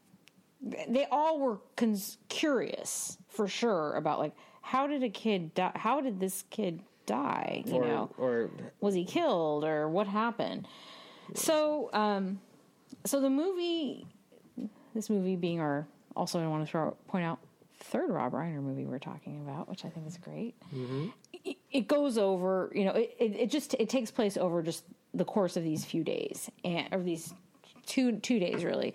[0.61, 6.01] they all were cons- curious for sure about like how did a kid die how
[6.01, 7.64] did this kid die?
[7.66, 8.49] You or know, or
[8.80, 10.68] was he killed or what happened?
[11.34, 12.39] So, um,
[13.05, 14.05] so the movie,
[14.95, 15.86] this movie being our
[16.16, 17.39] also I want to throw, point out
[17.80, 20.55] third Rob Reiner movie we're talking about, which I think is great.
[21.45, 24.84] It, it goes over, you know, it, it, it just it takes place over just
[25.14, 27.34] the course of these few days and or these
[27.86, 28.93] two two days really,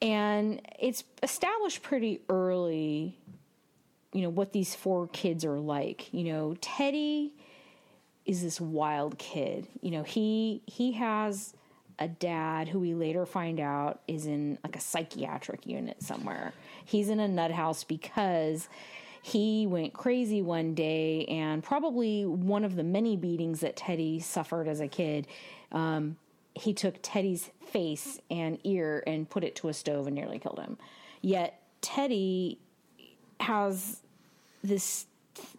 [0.00, 3.18] and it's established pretty early.
[4.16, 6.08] You know what these four kids are like.
[6.10, 7.34] You know, Teddy
[8.24, 9.68] is this wild kid.
[9.82, 11.52] You know, he he has
[11.98, 16.54] a dad who we later find out is in like a psychiatric unit somewhere.
[16.82, 18.70] He's in a nut house because
[19.20, 24.66] he went crazy one day and probably one of the many beatings that Teddy suffered
[24.66, 25.26] as a kid.
[25.72, 26.16] Um,
[26.54, 30.58] he took Teddy's face and ear and put it to a stove and nearly killed
[30.58, 30.78] him.
[31.20, 32.60] Yet Teddy
[33.40, 34.00] has
[34.68, 35.06] this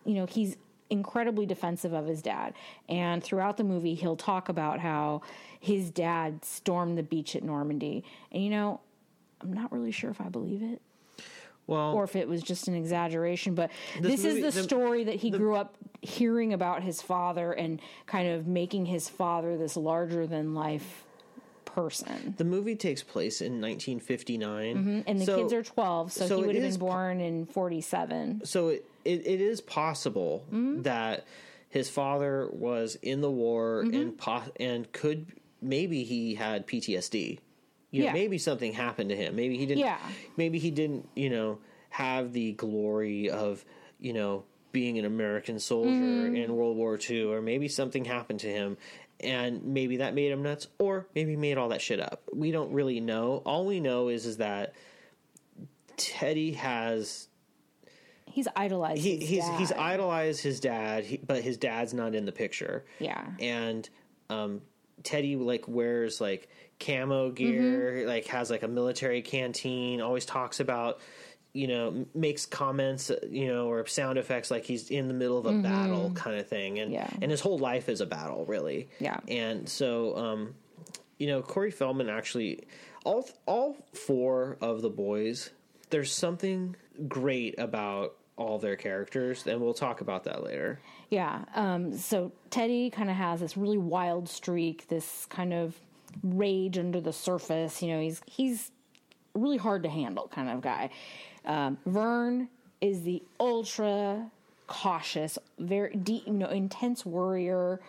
[0.05, 0.57] you know he's
[0.89, 2.53] incredibly defensive of his dad.
[2.87, 5.21] And throughout the movie he'll talk about how
[5.59, 8.03] his dad stormed the beach at normandy.
[8.31, 8.79] And you know
[9.41, 10.81] i'm not really sure if i believe it
[11.65, 15.03] well or if it was just an exaggeration but this, movie- is the, the- story
[15.03, 19.75] that he grew up hearing about his father and kind of making his father this
[19.75, 21.03] larger than life
[21.65, 22.33] person.
[22.37, 24.99] The movie takes place in 1959 mm-hmm.
[25.05, 28.41] and the So- kids are 12 so, so he would have been born in 47
[28.45, 30.81] so it, it, it is possible Mm-hmm.
[30.83, 31.25] that
[31.69, 33.95] his father was in the war Mm-hmm.
[34.01, 35.27] and po- and could
[35.61, 37.39] maybe he had PTSD.
[37.91, 38.13] You know, Yeah.
[38.13, 39.35] maybe something happened to him.
[39.35, 39.79] Maybe he didn't.
[39.79, 39.97] Yeah.
[40.35, 41.07] Maybe he didn't.
[41.15, 43.63] You know, have the glory of
[43.99, 46.35] you know being an American soldier Mm-hmm.
[46.35, 48.77] in World War II, or maybe something happened to him.
[49.19, 52.21] And maybe that made him nuts, or maybe he made all that shit up.
[52.33, 53.41] We don't really know.
[53.45, 54.73] All we know is is that
[55.97, 57.26] Teddy has
[58.37, 59.79] he's idolized he, his he's he's dad.
[59.79, 62.85] idolized his dad, he, but his dad's not in the picture.
[62.99, 63.25] Yeah.
[63.39, 63.89] and
[64.29, 64.61] um,
[65.03, 66.47] Teddy like wears like
[66.79, 67.61] camo gear,
[68.01, 68.07] Mm-hmm.
[68.07, 70.01] like has like a military canteen.
[70.01, 70.99] Always talks about
[71.53, 75.45] you know makes comments you know or sound effects like he's in the middle of
[75.47, 77.01] a battle kind of thing, and Mm-hmm.
[77.01, 77.19] Yeah.
[77.23, 78.89] and his whole life is a battle really.
[78.99, 79.17] Yeah.
[79.27, 80.53] and so um,
[81.17, 82.67] you know Corey Feldman actually
[83.03, 85.49] all all four of the boys.
[85.89, 86.75] There's something
[87.07, 90.79] great about all their characters, and we'll talk about that later.
[91.09, 91.43] Yeah.
[91.55, 95.75] Um, so Teddy kind of has this really wild streak, this kind of
[96.23, 97.81] rage under the surface.
[97.81, 98.71] You know, he's he's
[99.33, 100.89] really hard to handle kind of guy.
[101.45, 102.49] Um, Vern
[102.81, 104.29] is the ultra
[104.67, 107.79] cautious, very deep, you know, intense worrier,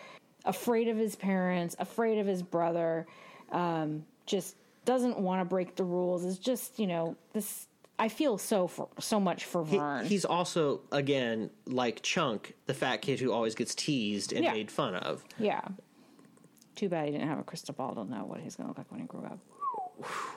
[0.45, 3.07] afraid of his parents, afraid of his brother,
[3.53, 6.25] um, just doesn't want to break the rules.
[6.25, 7.67] Is just you know this.
[7.99, 10.07] I feel so for so much for He- Vern.
[10.07, 14.53] he's also again like Chunk, the fat kid who always gets teased and Yeah.
[14.53, 15.25] made fun of.
[15.39, 15.63] Yeah.
[16.77, 18.79] Too bad he didn't have a crystal ball to know what he's going to look
[18.79, 19.39] like when he grew up.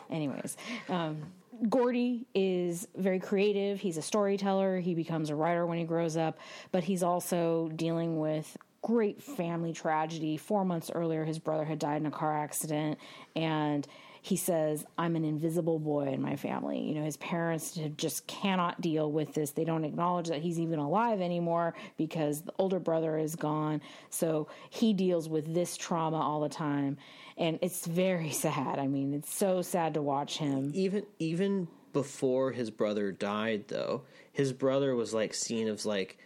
[0.09, 0.57] Anyways,
[0.89, 1.21] um,
[1.69, 3.79] Gordy is very creative.
[3.79, 4.79] He's a storyteller.
[4.79, 6.39] He becomes a writer when he grows up,
[6.71, 10.35] but he's also dealing with great family tragedy.
[10.37, 12.97] Four months earlier, his brother had died in a car accident,
[13.35, 13.87] and
[14.23, 16.79] he says, I'm an invisible boy in my family.
[16.79, 19.51] You know, his parents just cannot deal with this.
[19.51, 23.81] They don't acknowledge that he's even alive anymore because the older brother is gone.
[24.11, 26.97] So he deals with this trauma all the time.
[27.35, 28.77] And it's very sad.
[28.77, 30.71] I mean, it's so sad to watch him.
[30.75, 36.19] Even even before his brother died, though, his brother was like seen as like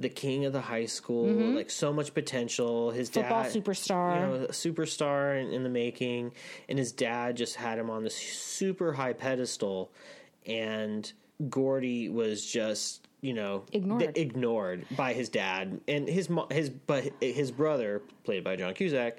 [0.00, 2.90] the king of the high school, like so much potential.
[2.90, 3.20] His Mm-hmm.
[3.20, 4.14] Football dad, superstar.
[4.14, 6.32] you know, a superstar in, in the making,
[6.68, 9.92] and his dad just had him on this super high pedestal,
[10.46, 11.12] and
[11.48, 14.00] Gordy was just you know Ignored.
[14.00, 18.72] th- ignored by his dad and his mo- his but his brother played by John
[18.74, 19.18] Cusack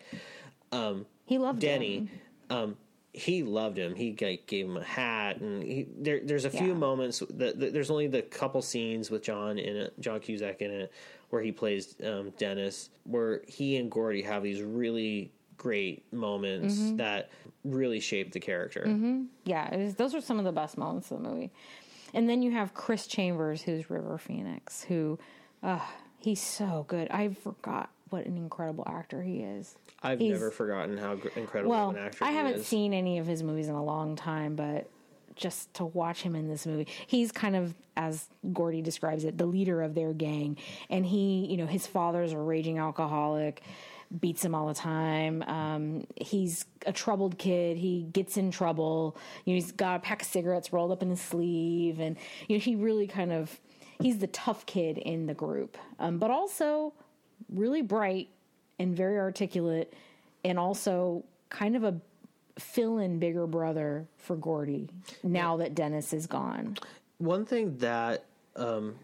[0.71, 2.09] Um, He loved Denny, him.
[2.49, 2.77] um,
[3.13, 3.95] he loved him.
[3.95, 6.73] He like, gave him a hat, and he, there, there's a few Yeah.
[6.73, 7.21] moments.
[7.31, 10.91] That, that- there's only the couple scenes with John in it, John Cusack in it,
[11.29, 16.97] where he plays um, Dennis, where he and Gordy have these really great moments Mm-hmm.
[16.97, 17.29] that
[17.63, 18.83] really shape the character.
[19.43, 21.51] Yeah, it was, those are some of the best moments of the movie.
[22.13, 25.19] And then you have Chris Chambers, who's River Phoenix, who
[25.63, 25.79] uh,
[26.19, 27.09] he's so good.
[27.11, 29.75] I forgot what an incredible actor he is.
[30.03, 33.43] I've He's- never forgotten how incredible Well, an actor I haven't seen any of his
[33.43, 34.89] movies in a long time, but
[35.35, 39.45] just to watch him in this movie, he's kind of, as Gordy describes it, the
[39.45, 40.57] leader of their gang.
[40.89, 43.61] And he, you know, his father's a raging alcoholic,
[44.19, 45.41] beats him all the time.
[45.43, 47.77] Um, he's a troubled kid.
[47.77, 49.15] He gets in trouble.
[49.45, 52.57] You know, he's got a pack of cigarettes rolled up in his sleeve, and you
[52.57, 53.57] know, he really kind of
[54.01, 56.93] he's the tough kid in the group, um, but also
[57.49, 58.29] really bright
[58.79, 59.93] and very articulate,
[60.43, 61.95] and also kind of a
[62.59, 64.89] fill in bigger brother for Gordy
[65.23, 66.77] now that Dennis is gone.
[67.17, 68.25] One thing that,
[68.55, 68.95] um,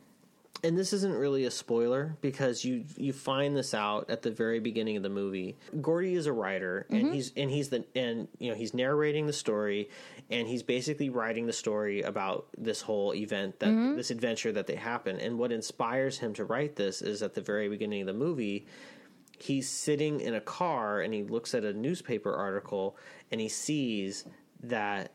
[0.64, 4.60] and this isn't really a spoiler because you you find this out at the very
[4.60, 5.55] beginning of the movie.
[5.82, 7.14] Gordy is a writer, and mm-hmm.
[7.14, 9.89] he's and he's the and you know he's narrating the story,
[10.32, 13.95] and he's basically writing the story about this whole event that mm-hmm.
[13.95, 15.20] this adventure that they happen.
[15.20, 18.66] And what inspires him to write this is at the very beginning of the movie.
[19.39, 22.97] He's sitting in a car and he looks at a newspaper article
[23.32, 24.26] and he sees
[24.64, 25.12] that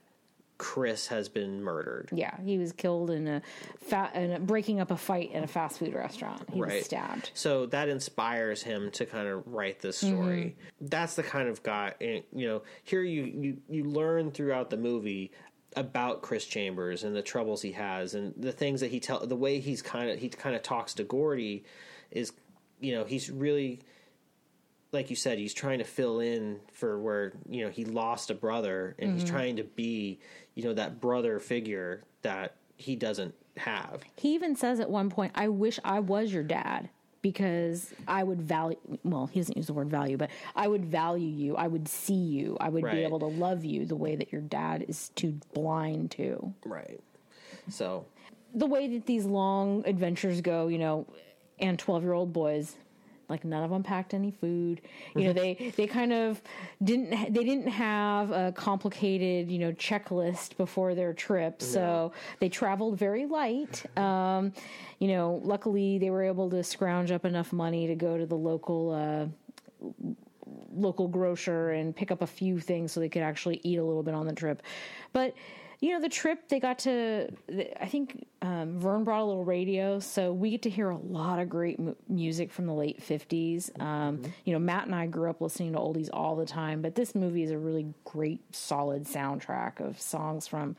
[0.58, 2.08] Chris has been murdered.
[2.12, 3.42] Yeah, he was killed in a,
[3.80, 6.48] fa- in a breaking up a fight in a fast food restaurant.
[6.52, 7.30] He was stabbed.
[7.34, 10.14] So that inspires him to kind of write this mm-hmm.
[10.14, 10.56] story.
[10.80, 12.62] That's the kind of guy, eh, you know.
[12.84, 15.32] Here you you you learn throughout the movie
[15.74, 19.34] about Chris Chambers and the troubles he has, and the things that he tell, the
[19.34, 21.64] way he's kind of he kind of talks to Gordy
[22.10, 22.32] is,
[22.80, 23.80] you know, he's really.
[24.94, 28.34] Like you said, he's trying to fill in for where you know he lost a
[28.34, 29.34] brother, and he's mm-hmm.
[29.34, 30.20] trying to be,
[30.54, 34.02] you know, that brother figure that he doesn't have.
[34.16, 36.88] He even says at one point, I wish I was your dad
[37.20, 41.28] because I would value, well, he doesn't use the word value, but I would value
[41.28, 41.54] you.
[41.56, 42.56] I would see you.
[42.60, 42.96] I would Right.
[42.96, 46.52] be able to love you the way that your dad is too blind to.
[46.64, 47.00] Right.
[47.68, 48.04] So
[48.54, 51.06] The way that these long adventures go, you know,
[51.60, 52.76] and 12 year old boys,
[53.32, 54.82] like none of them packed any food.
[55.16, 56.40] You know, they they kind of
[56.84, 62.98] didn't they didn't have a complicated you know checklist before their trip, so they traveled
[62.98, 63.84] very light.
[63.98, 64.52] Um,
[64.98, 68.36] you know, luckily they were able to scrounge up enough money to go to the
[68.36, 68.92] local.
[68.92, 69.26] Uh,
[70.74, 74.02] local grocer and pick up a few things so they could actually eat a little
[74.02, 74.62] bit on the trip.
[75.12, 75.34] But
[75.82, 77.28] you know, the trip they got to.
[77.80, 81.40] I think um, Vern brought a little radio, so we get to hear a lot
[81.40, 83.68] of great mu- music from the late fifties.
[83.80, 86.94] Um, You know, Matt and I grew up listening to oldies all the time, but
[86.94, 90.76] this movie is a really great, solid soundtrack of songs from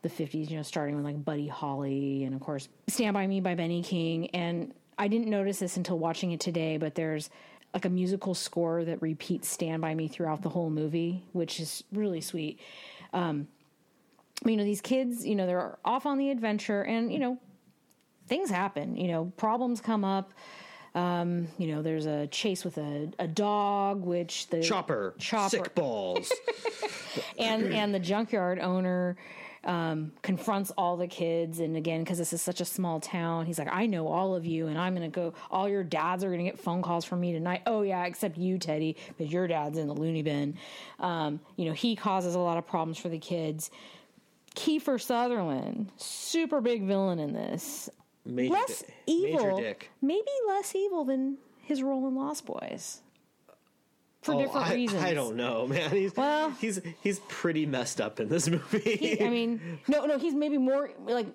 [0.00, 3.40] the 50s, you know, starting with like Buddy Holly and of course Stand By Me
[3.40, 4.30] by Benny King.
[4.30, 7.28] And I didn't notice this until watching it today, but there's
[7.74, 11.84] like a musical score that repeats Stand By Me throughout the whole movie, which is
[11.92, 12.58] really sweet.
[13.12, 13.48] Um,
[14.44, 17.38] you know, these kids, you know, they're off on the adventure and, you know,
[18.26, 20.32] things happen, you know, problems come up.
[20.94, 25.50] Um, you know, there's a chase with a, a dog, which the chopper, Chopper.
[25.50, 26.32] sick balls.
[27.38, 29.16] and and the junkyard owner
[29.64, 33.58] um, confronts all the kids and again because this is such a small town he's
[33.58, 36.44] like i know all of you and i'm gonna go all your dads are gonna
[36.44, 39.88] get phone calls from me tonight oh yeah except you teddy because your dad's in
[39.88, 40.56] the loony bin
[41.00, 43.70] um, you know he causes a lot of problems for the kids
[44.56, 47.88] kiefer sutherland super big villain in this
[48.24, 49.62] Major, less di- evil
[50.02, 53.00] maybe less evil than his role in lost boys
[54.22, 55.90] for Oh, different I, reasons I don't know, man.
[55.90, 58.96] He's Well- he's he's pretty messed up in this movie.
[58.96, 61.28] He- I mean, no, no, he's maybe more like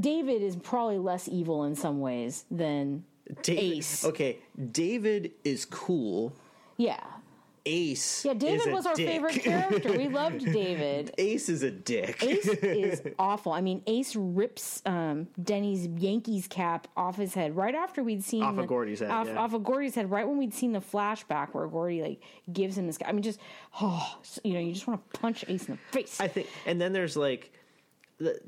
[0.00, 3.04] David is probably less evil in some ways than
[3.42, 4.04] David, Ace.
[4.06, 4.38] Okay,
[4.72, 6.32] David is cool.
[6.78, 7.00] yeah,
[7.66, 8.24] Ace.
[8.24, 8.34] yeah.
[8.34, 9.06] David was our dick.
[9.08, 9.92] favorite character.
[9.92, 11.14] We loved David.
[11.18, 12.22] Ace is a dick.
[12.22, 13.52] Ace is awful.
[13.52, 18.42] I mean, Ace rips um, Denny's Yankees cap off his head right after we'd seen
[18.42, 19.38] Off of Gordy's head, Off, yeah.
[19.38, 22.86] off of Gordy's head, right when we'd seen the flashback where Gordy like gives him
[22.86, 22.98] this.
[23.06, 23.40] I mean, just
[23.80, 26.20] oh, you know, you just want to punch Ace in the face.
[26.20, 27.52] I think, and then there's like,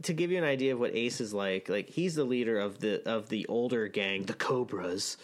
[0.02, 2.78] to give you an idea of what Ace is like, like he's the leader of
[2.80, 5.16] the of the older gang, the Cobras,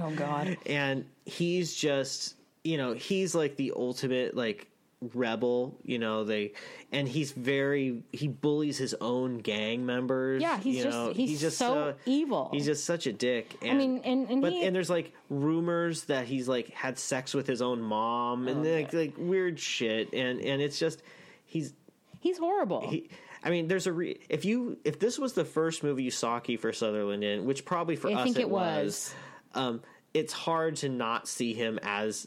[0.00, 0.56] oh God.
[0.66, 4.66] and he's just, you know, he's like the ultimate like
[5.14, 6.24] rebel, you know.
[6.24, 6.52] They
[6.90, 10.42] and he's very he bullies his own gang members.
[10.42, 12.50] Yeah, he's just- know, he's so evil.
[12.52, 13.54] He's just such a dick.
[13.62, 17.32] And, mean, and- and but he- and there's like rumors that he's like had sex
[17.34, 21.02] with his own mom and Oh, like like weird shit, and and it's just
[21.46, 21.72] he's
[22.20, 22.88] He's horrible.
[22.88, 23.08] he,
[23.44, 26.40] I mean, there's a re- if you if this was the first movie you saw
[26.40, 29.14] Kiefer Sutherland in, which probably for I us think it, it was,
[29.54, 29.80] um,
[30.12, 32.26] it's hard to not see him as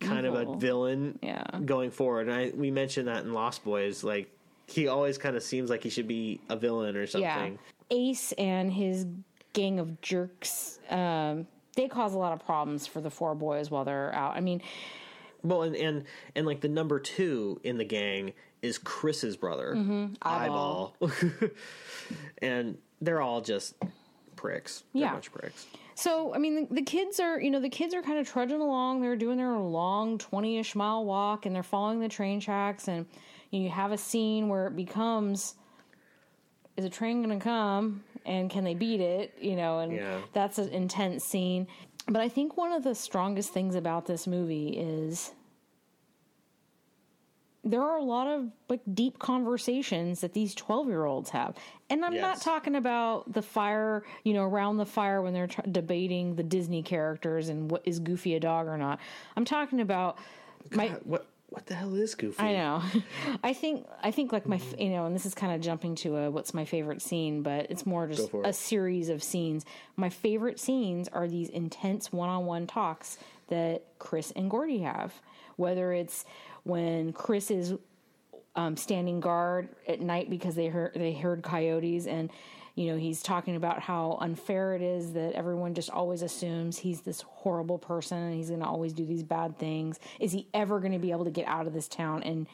[0.00, 1.44] kind of a villain Yeah.
[1.64, 2.28] going forward.
[2.28, 4.30] And I we mentioned that in Lost Boys, like
[4.66, 7.22] he always kind of seems like he should be a villain or something.
[7.90, 7.96] Yeah.
[7.96, 9.06] Ace and his
[9.52, 13.84] gang of jerks, um, they cause a lot of problems for the four boys while
[13.84, 14.36] they're out.
[14.36, 14.62] I mean,
[15.42, 18.32] Well, and and and like the number two in the gang
[18.62, 20.14] is Chris's brother, Mm-hmm.
[20.22, 20.96] Eyeball.
[21.02, 21.10] Eyeball,
[22.38, 23.74] and they're all just
[24.36, 24.84] pricks.
[24.94, 25.12] They're Yeah.
[25.12, 25.66] much pricks.
[25.94, 28.60] So I mean, the, the kids are, you know, the kids are kind of trudging
[28.60, 29.00] along.
[29.00, 32.88] They're doing their long twenty-ish mile walk, and they're following the train tracks.
[32.88, 33.06] And
[33.50, 35.54] you, know, you have a scene where it becomes,
[36.76, 39.34] is a train going to come, and can they beat it?
[39.40, 40.18] You know, and Yeah.
[40.32, 41.66] that's an intense scene.
[42.06, 45.32] but I think one of the strongest things about this movie is
[47.64, 51.56] there are a lot of like deep conversations that these 12 year olds have.
[51.90, 52.22] And i'm yes.
[52.22, 56.82] not talking about the fire you know around the fire when they're debating the disney
[56.82, 59.00] characters and what is goofy a dog or not.
[59.36, 60.18] I'm talking about
[60.70, 62.42] God, my what what the hell is goofy?
[62.42, 62.82] I know.
[63.44, 66.16] I think i think like my you know and this is kind of jumping to
[66.16, 69.64] a what's my favorite scene but it's more just a series of scenes.
[69.96, 75.14] My favorite scenes are these intense one-on-one talks that chris and gordy have
[75.56, 76.24] whether it's
[76.64, 77.74] when Chris is
[78.56, 82.30] um, standing guard at night because they heard they heard coyotes and
[82.74, 87.00] you know he's talking about how unfair it is that everyone just always assumes he's
[87.02, 89.98] this horrible person and he's going to always do these bad things.
[90.20, 92.46] Is he ever going to be able to get out of this town and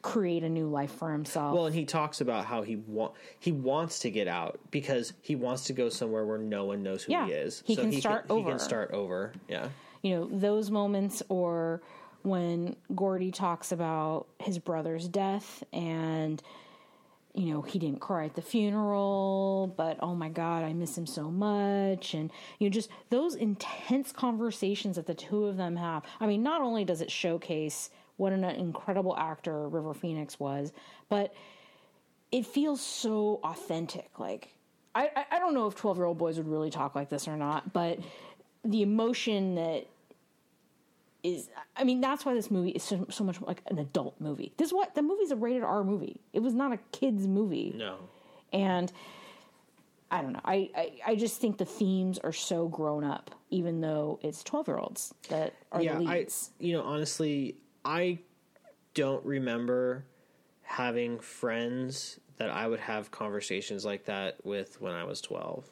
[0.00, 1.54] create a new life for himself?
[1.54, 5.34] Well and he talks about how he want he wants to get out because he
[5.34, 7.62] wants to go somewhere where no one knows who yeah, he is.
[7.66, 9.68] he so can he start can, over he can start over yeah.
[10.02, 11.82] You know those moments or
[12.28, 16.42] when Gordy talks about his brother's death and
[17.34, 21.06] you know he didn't cry at the funeral but oh my god i miss him
[21.06, 22.14] so much.
[22.14, 26.02] And you know just those intense conversations that the two of them have.
[26.20, 30.72] I mean not only does it showcase what an incredible actor river phoenix was
[31.08, 31.34] but
[32.30, 34.18] it feels so authentic.
[34.18, 34.54] Like
[34.94, 37.36] i i don't know if 12 year old boys would really talk like this or
[37.36, 37.98] not but
[38.64, 39.86] the emotion that
[41.22, 44.52] is I mean that's why this movie is so, so, much like an adult movie.
[44.56, 46.20] This is what the movie's a rated R movie.
[46.32, 47.74] It was not a kids movie.
[47.76, 47.96] No.
[48.52, 48.92] And
[50.10, 50.40] I don't know.
[50.44, 54.68] I, I, I just think the themes are so grown up, even though it's twelve
[54.68, 56.50] year olds that are yeah, the leads.
[56.58, 58.20] I, you know, honestly, I
[58.94, 60.04] don't remember
[60.62, 65.64] having friends that I would have conversations like that with when I was twelve.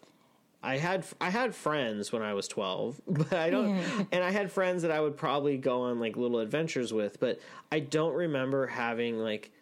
[0.67, 3.79] I had I had friends when I was 12, but I don't
[4.11, 7.39] and I had friends that I would probably go on like little adventures with, but
[7.71, 9.53] I don't remember having like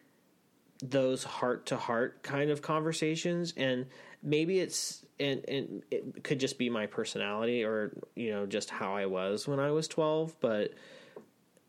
[0.83, 3.87] those heart to heart kind of conversations and
[4.23, 8.97] maybe it's and and it could just be my personality or you know just how
[8.97, 10.73] I was when I was 12, but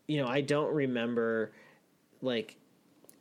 [0.08, 1.52] you know, I don't remember
[2.22, 2.56] like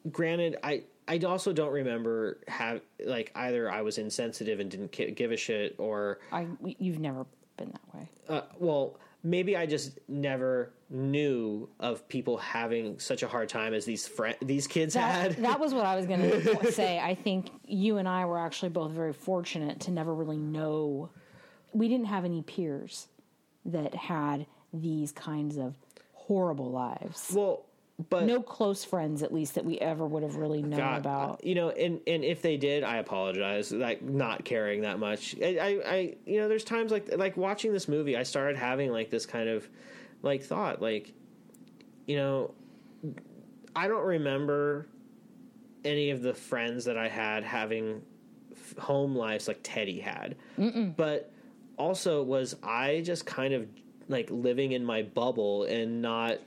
[0.10, 5.32] granted I I also don't remember have like either I was insensitive and didn't give
[5.32, 6.48] a shit or I
[6.80, 7.26] you've never
[7.58, 8.10] been that way.
[8.28, 13.86] Uh, well, maybe I just never knew of people having such a hard time as
[13.86, 15.44] these fr- these kids that, had.
[15.44, 17.00] that was what I was going to say.
[17.00, 21.10] I think you and I were actually both very fortunate to never really know.
[21.74, 23.08] We didn't have any peers
[23.66, 25.76] that had these kinds of
[26.14, 27.32] horrible lives.
[27.36, 27.65] Well,
[28.10, 31.44] but no close friends at least that we ever would have really known God, about.
[31.46, 35.36] You know and and if they did i apologize like not caring that much.
[35.42, 38.92] I, I, I you know there's times like like watching this movie i started having
[38.92, 39.68] like this kind of
[40.24, 41.14] like thought like
[42.06, 42.54] you know
[43.76, 44.88] i don't remember
[45.86, 48.02] any of the friends that i had having
[48.78, 50.36] home lives like teddy had.
[50.58, 50.96] Mm-mm.
[50.98, 51.32] but
[51.78, 53.68] also was i just kind of
[54.10, 56.40] like living in my bubble and not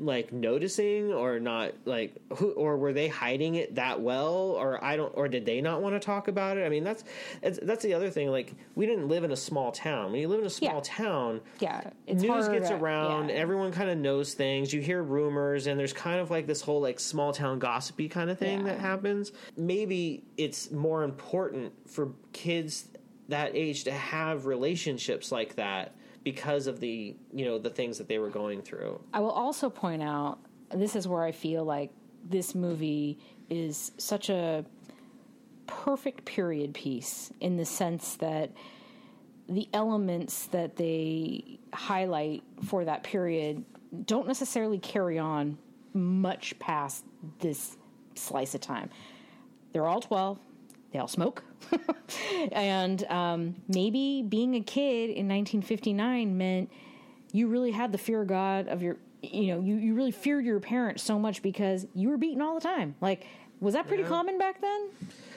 [0.00, 4.96] like noticing or not like who or were they hiding it that well or I
[4.96, 6.64] don't or did they not want to talk about it?
[6.64, 7.04] I mean that's
[7.42, 10.12] that's the other thing like we didn't live in a small town.
[10.12, 10.80] When you live in a small yeah.
[10.82, 13.36] town, yeah, news gets around, yeah.
[13.36, 14.72] everyone kind of knows things.
[14.72, 18.30] You hear rumors and there's kind of like this whole like small town gossipy kind
[18.30, 18.72] of thing yeah.
[18.72, 19.32] that happens.
[19.56, 22.88] Maybe it's more important for kids
[23.28, 25.94] that age to have relationships like that
[26.24, 29.00] because of the you know the things that they were going through.
[29.12, 30.38] I will also point out
[30.74, 31.90] this is where I feel like
[32.28, 33.18] this movie
[33.48, 34.64] is such a
[35.66, 38.50] perfect period piece in the sense that
[39.48, 43.64] the elements that they highlight for that period
[44.04, 45.58] don't necessarily carry on
[45.92, 47.04] much past
[47.40, 47.76] this
[48.14, 48.90] slice of time.
[49.72, 50.38] They're all 12,
[50.92, 51.42] they all smoke.
[52.52, 56.70] and um, maybe being a kid in 1959 meant
[57.32, 60.44] you really had the fear of God of your, you know, you, you really feared
[60.44, 62.96] your parents so much because you were beaten all the time.
[63.00, 63.26] Like,
[63.60, 64.08] was that pretty yeah.
[64.08, 64.88] common back then?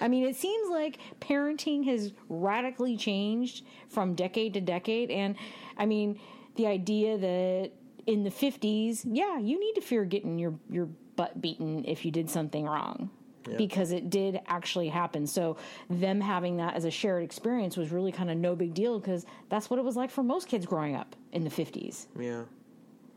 [0.02, 5.12] I mean, it seems like parenting has radically changed from decade to decade.
[5.12, 5.36] And
[5.78, 6.20] I mean,
[6.56, 7.72] the idea that
[8.08, 12.12] in the 50s, yeah, you need to fear getting your, your butt beaten if you
[12.12, 13.12] did something wrong
[13.50, 13.58] yeah.
[13.58, 15.28] because it did actually happen.
[15.28, 15.58] So
[15.90, 19.26] them having that as a shared experience was really kind of no big deal because
[19.50, 22.08] that's what it was like for most kids growing up in the 50s.
[22.20, 22.44] Yeah.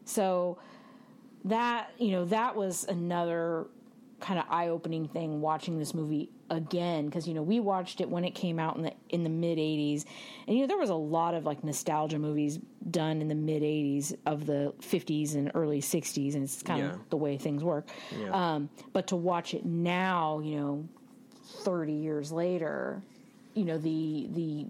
[0.05, 0.59] So
[1.45, 3.67] that, you know, that was another
[4.21, 8.09] kind of eye opening thing watching this movie again because you know we watched it
[8.09, 10.05] when it came out in the in the mid '80s,
[10.47, 12.59] and you know there was a lot of like nostalgia movies
[12.91, 16.93] done in the mid '80s of the '50s and early '60s, and it's kind Yeah.
[16.95, 17.89] of the way things work.
[18.19, 18.55] Yeah.
[18.55, 20.89] Um, but to watch it now, you know,
[21.65, 23.03] 30 years later,
[23.55, 24.67] you know the the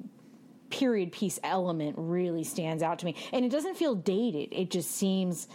[0.71, 4.49] period piece element really stands out to me, and it doesn't feel dated.
[4.51, 5.47] It just seems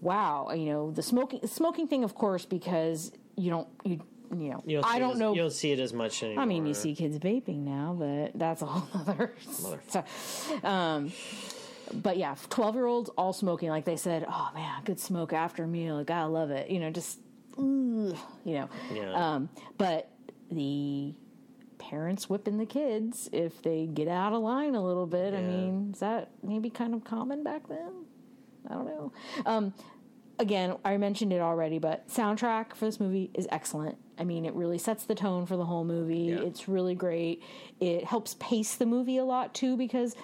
[0.00, 4.62] wow, you know, the smoking smoking thing, of course, because you don't you you know
[4.66, 5.34] You don't I don't as- know.
[5.34, 6.42] You don't see it as much anymore.
[6.42, 9.32] I mean, you see kids vaping now, but that's a whole other.
[9.88, 10.04] So,
[10.62, 11.12] um,
[11.94, 13.70] but yeah, twelve year olds all smoking.
[13.70, 16.04] Like they said, oh man, good smoke after meal.
[16.04, 16.68] Gotta love it.
[16.70, 17.18] You know, just
[17.56, 18.68] you know.
[18.92, 19.12] Yeah.
[19.34, 20.10] Um, but
[20.50, 21.14] the
[21.78, 25.32] parents whipping the kids if they get out of line a little bit.
[25.32, 28.04] I mean, is that maybe kind of common back then?
[28.68, 29.12] I don't know.
[29.46, 29.74] Um,
[30.38, 33.96] again, I mentioned it already, but soundtrack for this movie is excellent.
[34.18, 36.16] I mean, it really sets the tone for the whole movie.
[36.36, 36.40] Yeah.
[36.42, 37.42] It's really great.
[37.80, 40.14] It helps pace the movie a lot too because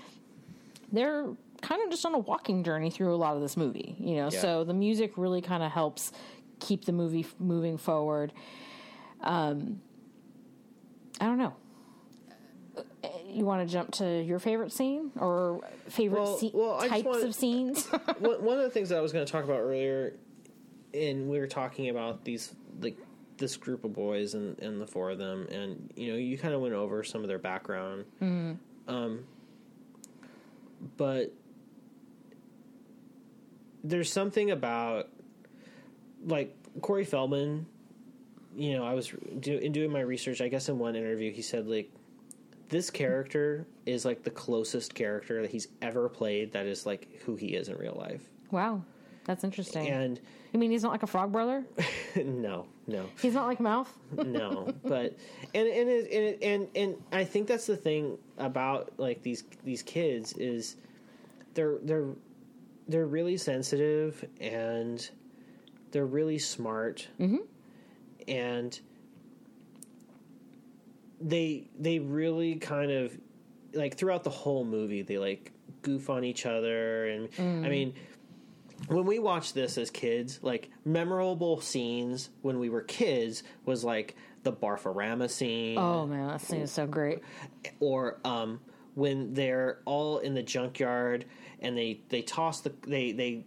[0.92, 1.28] they're
[1.62, 4.28] kind of just on a walking journey through a lot of this movie, you know.
[4.30, 4.40] Yeah.
[4.40, 6.12] So the music really kind of helps
[6.60, 8.32] keep the movie f- moving forward.
[9.20, 9.80] Um,
[11.20, 11.54] I don't know.
[13.34, 17.86] You want to jump to your favorite scene or favorite Well- well, types of scenes?
[18.18, 20.14] one of the things that I was going to talk about earlier,
[20.92, 22.96] and we were talking about these like
[23.36, 26.54] this group of boys and, and the four of them, and you know, you kind
[26.54, 28.04] of went over some of their background.
[28.86, 29.24] Um,
[30.96, 31.32] but
[33.82, 35.08] there's something about
[36.24, 37.66] like Corey Feldman.
[38.56, 40.40] You know, I was do, in doing my research.
[40.40, 41.90] I guess in one interview, he said like
[42.74, 47.36] this character is like the closest character that he's ever played that is like who
[47.36, 48.28] he is in real life.
[48.50, 48.82] wow,
[49.26, 49.86] that's interesting.
[49.86, 50.20] And
[50.52, 51.64] I mean, he's not like a frog brother.
[52.16, 53.96] no, no, He's not like Mouth.
[54.12, 54.74] no.
[54.82, 55.16] But
[55.54, 59.44] and and it, and it, and and I think that's the thing about like these
[59.62, 60.74] these kids is
[61.54, 62.08] they're they're
[62.88, 65.08] they're really sensitive and
[65.92, 67.36] they're really smart mm-hmm.
[68.26, 68.80] and
[71.26, 73.16] they they really kind of
[73.72, 75.50] like throughout the whole movie they like
[75.82, 77.94] goof on each other and i mean
[78.88, 84.14] when we watched this as kids like memorable scenes when we were kids was like
[84.42, 87.20] the barfarama scene Oh man, that scene is so great.
[87.80, 88.60] or um,
[88.94, 91.24] when they're all in the junkyard
[91.60, 93.46] and they they toss the they they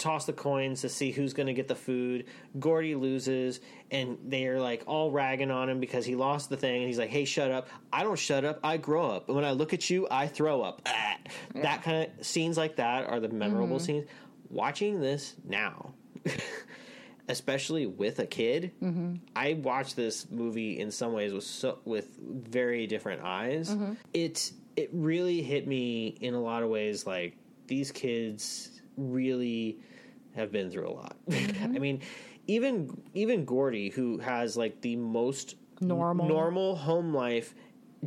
[0.00, 2.24] toss the coins to see who's going to get the food.
[2.58, 6.76] Gordie loses, and they're like all ragging on him because he lost the thing.
[6.76, 7.68] And he's like, "Hey, shut up!
[7.92, 8.58] I don't shut up.
[8.64, 9.28] I grow up.
[9.28, 11.16] And when I look at you, I throw up." Ah.
[11.54, 13.84] That kind of scenes like that are the memorable mm-hmm.
[13.84, 14.08] scenes.
[14.48, 15.94] Watching this now.
[17.28, 19.14] Especially with a kid, mm-hmm.
[19.36, 23.70] I watched this movie in some ways with so, with very different eyes.
[23.70, 23.92] Mm-hmm.
[24.12, 27.06] It it really hit me in a lot of ways.
[27.06, 27.36] Like
[27.68, 29.78] these kids really
[30.40, 31.16] have been through a lot.
[31.30, 31.80] I mm-hmm.
[31.80, 32.00] mean,
[32.46, 36.28] even even Gordie, who has like the most Normal.
[36.28, 37.54] normal home life,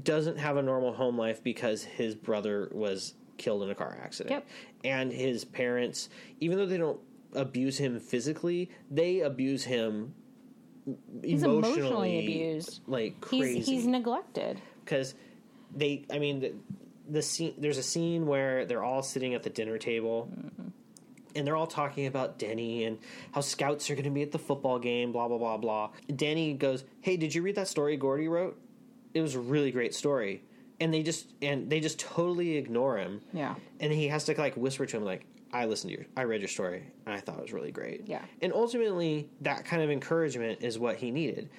[0.02, 4.32] doesn't have a normal home life because his brother was killed in a car accident,
[4.32, 4.48] Yep.
[4.84, 6.10] and his parents,
[6.40, 7.00] even though they don't
[7.34, 10.14] abuse him physically, they abuse him
[11.24, 12.82] He's emotionally, emotionally abused.
[12.88, 14.62] like crazy He's he's neglected.
[14.84, 15.16] because
[15.76, 16.54] they i mean the,
[17.10, 20.68] the scene there's a scene where they're all sitting at the dinner table mm-hmm.
[21.36, 23.00] And they're all talking about denny and
[23.32, 26.54] how scouts are going to be at the football game blah blah blah blah denny
[26.54, 28.60] goes hey did you read that story gordie wrote
[29.16, 30.44] it was a really great story
[30.80, 33.56] and they just and they just totally ignore him Yeah.
[33.80, 36.42] and he has to like whisper to him like i listened to your i read
[36.42, 38.22] your story and i thought it was really great Yeah.
[38.44, 41.50] and ultimately that kind of encouragement is what he needed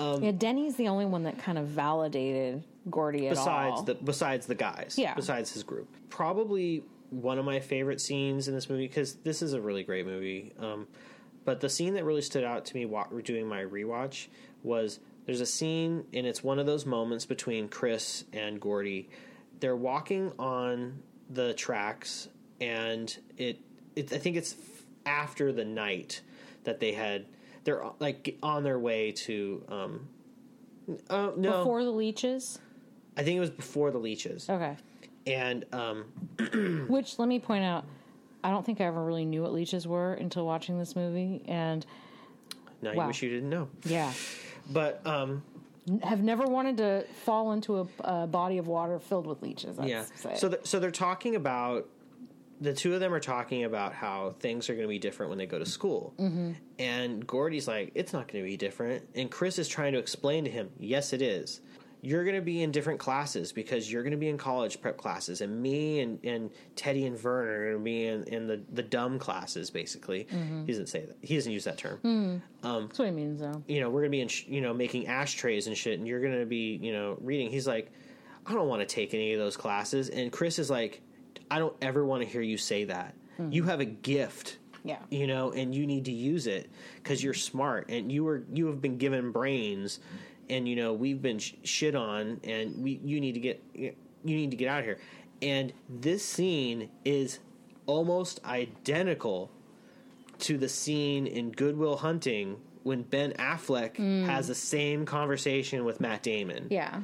[0.00, 3.82] um, Yeah, Denny's the only one that kind of validated Gordie at besides all.
[3.82, 5.14] the besides the guys Yeah.
[5.14, 9.52] besides his group probably one of my favorite scenes in this movie because this is
[9.52, 10.86] a really great movie um,
[11.44, 14.28] but the scene that really stood out to me while doing my rewatch
[14.62, 19.08] was there's a scene and it's one of those moments between chris and gordie
[19.60, 22.28] they're walking on the tracks
[22.60, 23.58] and it,
[23.96, 24.56] it i think it's
[25.06, 26.20] after the night
[26.64, 27.24] that they had
[27.64, 30.08] they're like on their way to um
[31.10, 32.58] uh, no Before the leeches.
[33.16, 34.48] I think it was before the leeches.
[34.48, 34.76] Okay.
[35.28, 36.04] And um,
[36.88, 37.84] Which let me point out,
[38.42, 41.84] I don't think I ever really knew what leeches were until watching this movie, and
[42.82, 43.02] now Wow.
[43.02, 43.68] you wish you didn't know.
[43.84, 44.12] yeah,
[44.70, 45.42] But um,
[46.02, 49.76] have never wanted to fall into a, a body of water filled with leeches.
[49.76, 51.88] That's yeah, say so th- so they're talking about
[52.60, 55.38] the two of them are talking about how things are going to be different when
[55.38, 56.12] they go to school.
[56.18, 56.52] Mm-hmm.
[56.80, 59.08] And Gordie's like, it's not going to be different.
[59.14, 61.60] And Chris is trying to explain to him, yes, it is.
[62.08, 64.96] You're going to be in different classes because you're going to be in college prep
[64.96, 68.62] classes, and me and, and Teddy and Vern are going to be in, in the,
[68.72, 70.26] the dumb classes, basically.
[70.32, 70.64] Mm-hmm.
[70.64, 71.16] He doesn't say that.
[71.20, 72.00] He doesn't use that term.
[72.02, 72.40] Mm.
[72.62, 73.62] That's what he means, though.
[73.68, 76.08] You know, we're going to be in, sh- you know, making ashtrays and shit, and
[76.08, 77.50] you're going to be, you know, reading.
[77.50, 77.92] He's like,
[78.46, 80.08] I don't want to take any of those classes.
[80.08, 81.02] And Chris is like,
[81.50, 83.14] I don't ever want to hear you say that.
[83.50, 84.58] You have a gift.
[84.82, 84.98] Yeah.
[85.10, 88.66] You know, and you need to use it because you're smart and you were you
[88.66, 90.00] have been given brains,
[90.50, 93.94] and you know we've been sh- shit on, and we you need to get you
[94.24, 94.98] need to get out of here.
[95.40, 97.38] And this scene is
[97.86, 99.50] almost identical
[100.40, 104.24] to the scene in Good Will Hunting when Ben Affleck mm.
[104.26, 107.00] has the same conversation with Matt Damon Yeah.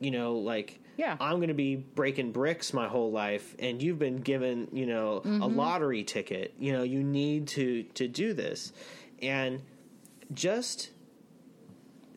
[0.00, 1.16] you know, like Yeah.
[1.20, 5.18] I'm going to be breaking bricks my whole life, and you've been given, you know,
[5.18, 5.56] a mm-hmm.
[5.56, 6.54] lottery ticket.
[6.58, 8.72] You know, you need to to do this,
[9.22, 9.62] and
[10.34, 10.90] just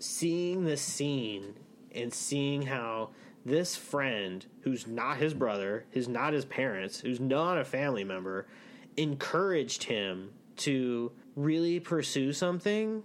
[0.01, 1.53] seeing this scene
[1.93, 3.09] and seeing how
[3.45, 8.47] this friend, who's not his brother, who's not his parents, who's not a family member,
[8.97, 13.03] encouraged him to really pursue something.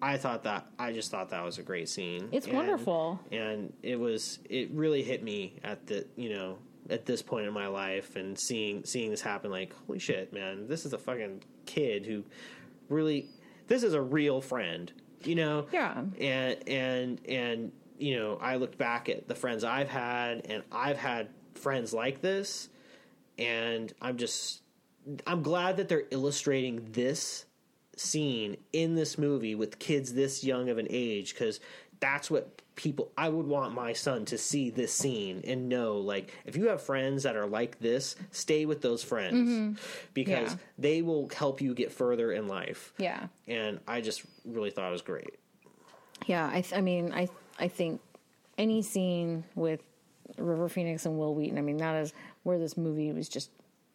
[0.00, 2.28] I thought that I just thought that was a great scene.
[2.32, 3.20] It's And- wonderful.
[3.32, 6.58] and it was it really hit me at the you know
[6.88, 10.68] at this point in my life and seeing seeing this happen like holy shit man
[10.68, 12.22] this is a fucking kid who
[12.88, 13.26] really
[13.66, 14.92] this is a real friend
[15.24, 16.02] you know Yeah.
[16.20, 20.98] and and and you know i looked back at the friends i've had and i've
[20.98, 22.68] had friends like this
[23.38, 24.62] and i'm just
[25.26, 27.46] i'm glad that they're illustrating this
[27.96, 31.60] scene in this movie with kids this young of an age because
[32.00, 36.32] that's what people i would want my son to see this scene and know like
[36.44, 39.80] if you have friends that are like this stay with those friends
[40.12, 40.56] because Yeah.
[40.78, 43.28] they will help you get further in life Yeah.
[43.48, 45.36] and i just really thought it was great
[46.26, 47.28] Yeah, I, th- I mean, I,
[47.58, 48.00] I think
[48.58, 49.80] any scene with
[50.38, 53.50] River Phoenix and Wil Wheaton, I mean, that is where this movie was just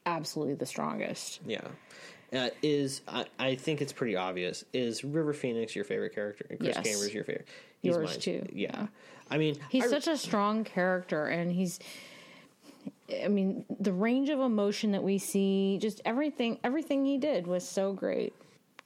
[0.06, 1.40] absolutely the strongest.
[1.46, 1.62] yeah
[2.34, 6.58] uh, is I, I think it's pretty obvious is river phoenix your favorite character and
[6.60, 6.86] chris Yes.
[6.86, 7.48] Chambers your favorite
[7.82, 8.70] Yours too, yeah.
[8.74, 8.88] yeah.
[9.30, 11.80] i mean He's I- such a strong character, and he's.
[13.24, 17.68] I mean, the range of emotion that we see, just everything, everything he did was
[17.68, 18.34] so great.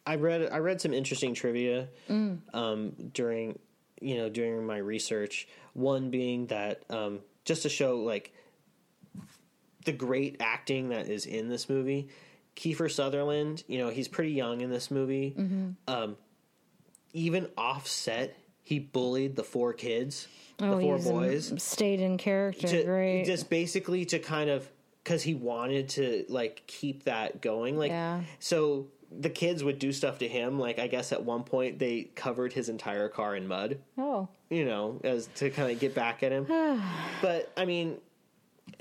[0.07, 2.39] I read I read some interesting trivia Mm.
[2.53, 3.59] um, during
[4.01, 5.47] you know during my research.
[5.73, 8.33] One being that um, just to show like
[9.85, 12.07] the great acting that is in this movie.
[12.55, 15.35] Kiefer Sutherland, you know, he's pretty young in this movie.
[15.37, 15.69] Mm-hmm.
[15.87, 16.17] Um,
[17.13, 18.35] even offset,
[18.65, 20.27] he bullied the four kids,
[20.59, 23.25] Oh, the four boys stayed in character, to great.
[23.25, 24.69] just basically to kind of
[25.03, 28.21] because he wanted to like keep that going like Yeah.
[28.39, 32.09] so the kids would do stuff to him like i guess at one point they
[32.15, 36.23] covered his entire car in mud oh, you know as to kind of get back
[36.23, 36.47] at him.
[37.21, 37.97] But i mean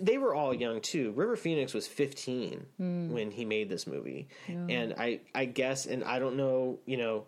[0.00, 1.12] they were all young too.
[1.12, 3.12] River phoenix was 15 hmm.
[3.12, 4.28] when he made this movie.
[4.48, 7.24] And i i guess and i don't know you know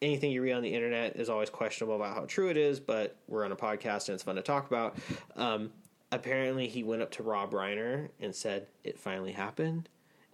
[0.00, 3.16] anything you read on the internet is always questionable about how true it is but
[3.26, 4.96] we're on a podcast and it's fun to talk about.
[5.36, 5.70] Um,
[6.12, 9.88] apparently he went up to rob reiner and said it finally happened.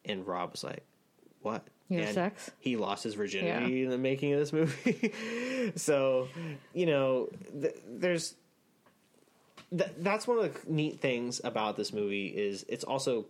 [0.04, 0.82] And rob was like
[1.42, 1.66] what?
[1.88, 2.50] You have and sex?
[2.58, 5.12] he lost his virginity in the making of this movie.
[5.76, 6.28] So
[6.74, 8.34] you know th- there's
[9.70, 13.24] th- that's one of the neat things about this movie is it's also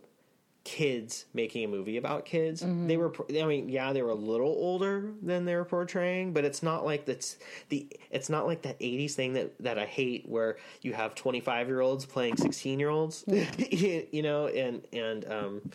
[0.65, 2.61] kids making a movie about kids.
[2.65, 6.43] They were, I mean, yeah, they were a little older than they were portraying, but
[6.43, 7.37] it's not like that's
[7.69, 11.67] the, it's not like that '80s thing that that I hate, where you have 25
[11.67, 15.71] year olds playing 16 year olds, you, you know, and and um,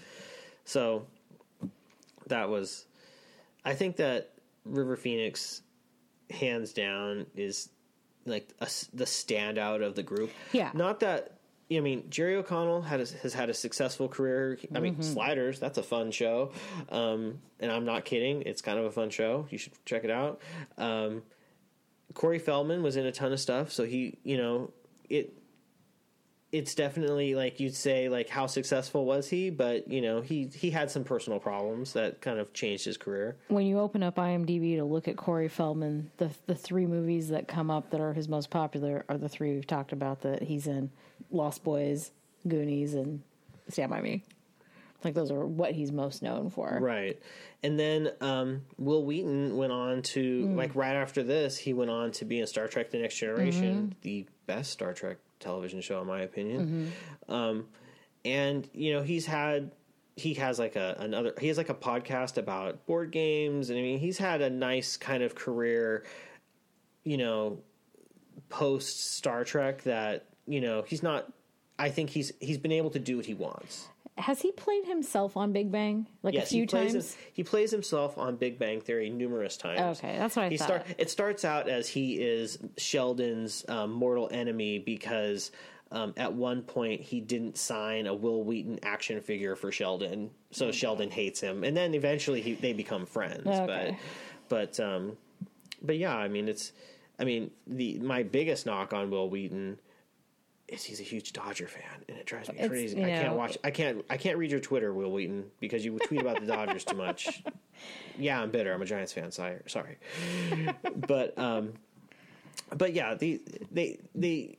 [0.67, 1.07] so
[2.27, 2.85] that was,
[3.65, 4.33] I think that
[4.65, 5.62] River Phoenix,
[6.31, 7.71] hands down, is
[8.27, 10.31] like a the standout of the group.
[10.53, 10.71] Yeah.
[10.75, 11.40] Not that
[11.72, 14.59] I mean Jerry O'Connell had a, has had a successful career.
[14.74, 16.52] I mean Sliders, that's a fun show,
[16.88, 18.42] um, and I'm not kidding.
[18.42, 19.47] It's kind of a fun show.
[19.51, 20.40] You should check it out.
[20.78, 21.22] Um,
[22.14, 24.72] Corey Feldman was in a ton of stuff, so he you know
[25.09, 25.34] it.
[26.52, 30.70] It's definitely like you'd say like how successful was he, but you know he he
[30.70, 33.36] had some personal problems that kind of changed his career.
[33.47, 37.47] when you open up IMDb to look at Corey Feldman, the the three movies that
[37.47, 40.66] come up that are his most popular are the three we've talked about that he's
[40.66, 40.90] in:
[41.30, 42.10] Lost Boys,
[42.47, 43.22] Goonies, and
[43.68, 44.22] Stand by Me.
[45.05, 46.78] Like those are what he's most known for.
[46.80, 47.20] Right.
[47.62, 52.10] And then um, Wil Wheaton went on to, like, right after this, he went on
[52.12, 56.06] to be in Star Trek The Next Generation, the best Star Trek television show, in
[56.06, 56.92] my opinion.
[57.28, 57.66] Um,
[58.24, 59.72] and, you know, he's had
[60.16, 63.82] he has like a another he has like a podcast about board games and I
[63.82, 66.05] mean he's had a nice kind of career
[67.05, 67.60] you know
[68.51, 71.32] post Star Trek that you know he's not
[71.81, 73.89] I think he's he's been able to do what he wants.
[74.18, 77.16] Has he played himself on Big Bang like a few he plays times?
[77.32, 79.98] he plays himself on Big Bang Theory numerous times.
[79.98, 80.66] Okay, that's what I he thought.
[80.66, 85.52] Start, it starts out as he is Sheldon's um, mortal enemy because
[85.90, 90.70] um, at one point he didn't sign a Wil Wheaton action figure for Sheldon, so
[90.70, 93.47] Sheldon hates him, and then eventually he, they become friends.
[93.47, 93.97] Okay.
[94.51, 95.16] But but um,
[95.81, 96.72] but yeah, I mean it's
[97.18, 99.78] I mean the my biggest knock on Wil Wheaton
[100.72, 102.97] is he's a huge Dodger fan, and it drives me crazy.
[102.98, 103.59] you I can't watch.
[103.64, 104.05] I can't.
[104.09, 107.42] I can't read your Twitter, Wil Wheaton, because you tweet about the Dodgers too much.
[108.18, 108.74] Yeah, I'm bitter.
[108.74, 109.30] I'm a Giants fan.
[109.32, 109.97] Sorry, sorry.
[110.94, 111.72] but um,
[112.76, 113.40] but yeah, the
[113.72, 114.59] they they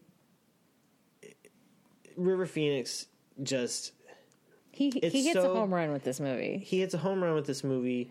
[2.18, 3.06] River Phoenix
[3.44, 3.92] just
[4.72, 6.58] he he hits so- a home run with this movie.
[6.66, 8.10] he hits a home run with this movie.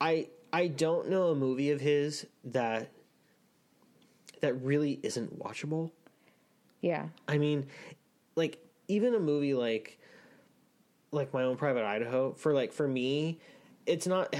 [0.00, 2.90] I I don't know a movie of his that
[4.40, 5.90] that really isn't watchable.
[6.82, 7.68] Yeah, I mean,
[8.36, 9.98] like even a movie like
[11.10, 13.38] like my own private Idaho for like for me,
[13.86, 14.34] it's not.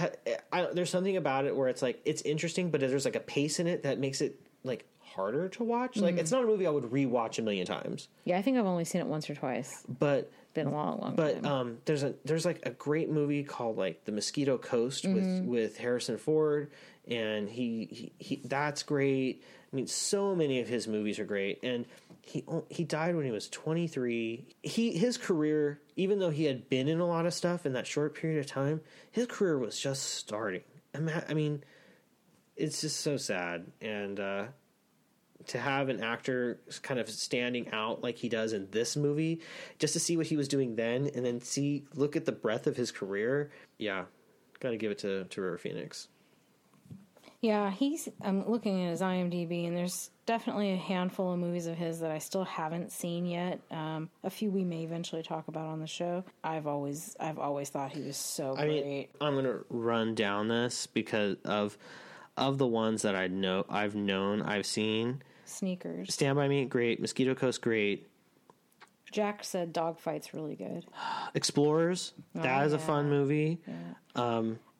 [0.52, 3.58] I, there's something about it where it's like it's interesting, but there's like a pace
[3.60, 5.96] in it that makes it like harder to watch.
[5.98, 8.38] Like it's not a movie I would rewatch a million times, yeah.
[8.38, 9.84] I think I've only seen it once or twice.
[9.98, 11.52] but Been a long, long but time.
[11.52, 15.76] um, there's a there's like a great movie called like the Mosquito Coast with with
[15.76, 16.70] Harrison Ford,
[17.06, 19.42] and he, he he that's great.
[19.72, 21.86] I mean, so many of his movies are great, and
[22.22, 24.46] he he died when he was 23.
[24.62, 27.86] He his career, even though he had been in a lot of stuff in that
[27.86, 28.80] short period of time,
[29.10, 30.62] his career was just starting.
[30.94, 31.64] I mean,
[32.56, 34.44] it's just so sad, and uh,
[35.48, 39.40] to have an actor kind of standing out like he does in this movie,
[39.78, 42.68] just to see what he was doing then, and then see look at the breadth
[42.68, 43.50] of his career.
[43.78, 44.04] Yeah,
[44.60, 46.06] got to give it to to River Phoenix.
[47.40, 48.08] Yeah, he's.
[48.20, 52.10] I'm looking at his IMDb, and there's definitely a handful of movies of his that
[52.10, 53.60] I still haven't seen yet.
[53.70, 56.24] Um, a few we may eventually talk about on the show.
[56.42, 58.84] I've always, I've always thought he was so I great.
[58.86, 61.76] mean, I'm gonna run down this because of
[62.36, 65.22] of the ones that I know I've known I've seen.
[65.44, 66.12] Sneakers.
[66.14, 67.00] Stand by Me, great.
[67.00, 68.08] Mosquito Coast, great.
[69.10, 70.86] Jack said Dogfight's really good.
[71.34, 73.10] Explorers, that is a fun yeah.
[73.10, 73.58] movie.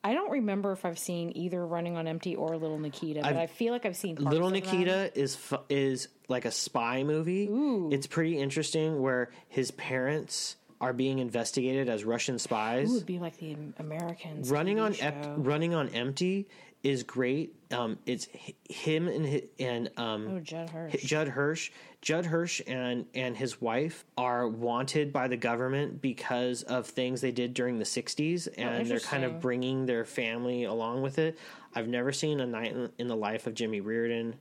[0.03, 3.39] I don't remember if I've seen either Running on Empty or Little Nikita, but I've-
[3.39, 4.61] I feel like I've seen parts Little of them.
[4.63, 7.47] Nikita is fu- is like a spy movie.
[7.93, 12.91] It's pretty interesting where his parents are being investigated as Russian spies.
[12.91, 14.51] It would be like the Americans.
[14.51, 15.05] running TV on show.
[15.05, 16.47] ep- running on empty
[16.83, 17.55] is great.
[17.71, 18.27] Um, it's
[18.69, 21.03] him and and um, Oh, Judd Hirsch.
[21.03, 21.71] Judd Hirsch.
[22.01, 27.31] Judd Hirsch and and his wife are wanted by the government because of things they
[27.31, 31.39] did during the '60s, and they're kind of bringing their family along with it.
[31.73, 34.35] I've never seen a night in, the life of Jimmy Reardon.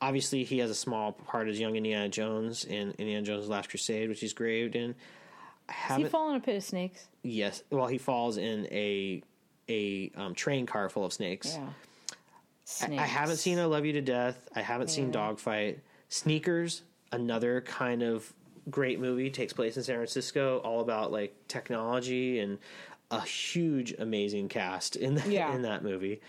[0.00, 4.08] Obviously, he has a small part as young Indiana Jones in Indiana Jones' Last Crusade,
[4.08, 4.94] which he's graved in.
[5.88, 7.06] Does he fall in a pit of snakes?
[7.22, 7.62] Yes.
[7.70, 9.22] Well, he falls in a
[9.68, 11.56] a um, train car full of snakes.
[11.56, 11.68] Yeah.
[12.98, 14.48] I, I haven't seen I Love You to Death.
[14.54, 15.80] I haven't seen Dogfight.
[16.08, 16.82] Sneakers,
[17.12, 18.32] another kind of
[18.70, 22.58] great movie, takes place in San Francisco, all about like technology and
[23.10, 25.54] a huge, amazing cast in that, Yeah.
[25.54, 26.20] in that movie.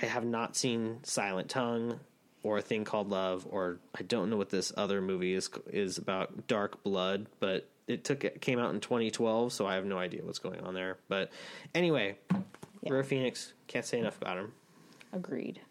[0.00, 1.98] I have not seen Silent Tongue
[2.44, 5.98] or A Thing Called Love, or I don't know what this other movie is is
[5.98, 6.46] about.
[6.46, 10.20] Dark Blood, but it took it came out in 2012, so I have no idea
[10.24, 10.98] what's going on there.
[11.08, 11.30] But
[11.74, 12.16] anyway,
[12.82, 14.52] River Phoenix can't say enough about him.
[15.12, 15.60] Agreed.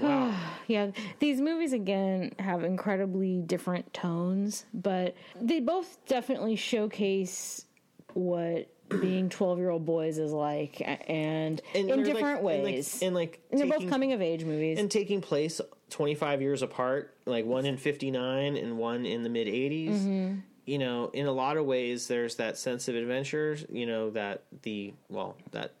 [0.00, 0.34] Wow.
[0.66, 7.66] Yeah, these movies again have incredibly different tones, but they both definitely showcase
[8.14, 12.44] what being 12 year old boys is like a- and, in they're, like- different and,
[12.44, 13.02] like- ways.
[13.02, 14.78] and like, And they're both coming of age movies.
[14.80, 15.60] and taking place
[15.90, 19.90] 25 years apart, like one in 59 and one in the mid 80s.
[19.90, 20.34] Mm-hmm.
[20.66, 24.44] You know, in a lot of ways, there's that sense of adventure, you know, that
[24.62, 25.72] the, well, that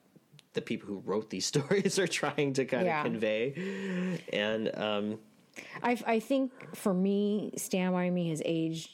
[0.52, 3.00] the people who wrote these stories are trying to kind Yeah.
[3.00, 4.18] of convey.
[4.32, 5.18] And, um,
[5.82, 8.90] I, I think for me, Stand By Me has aged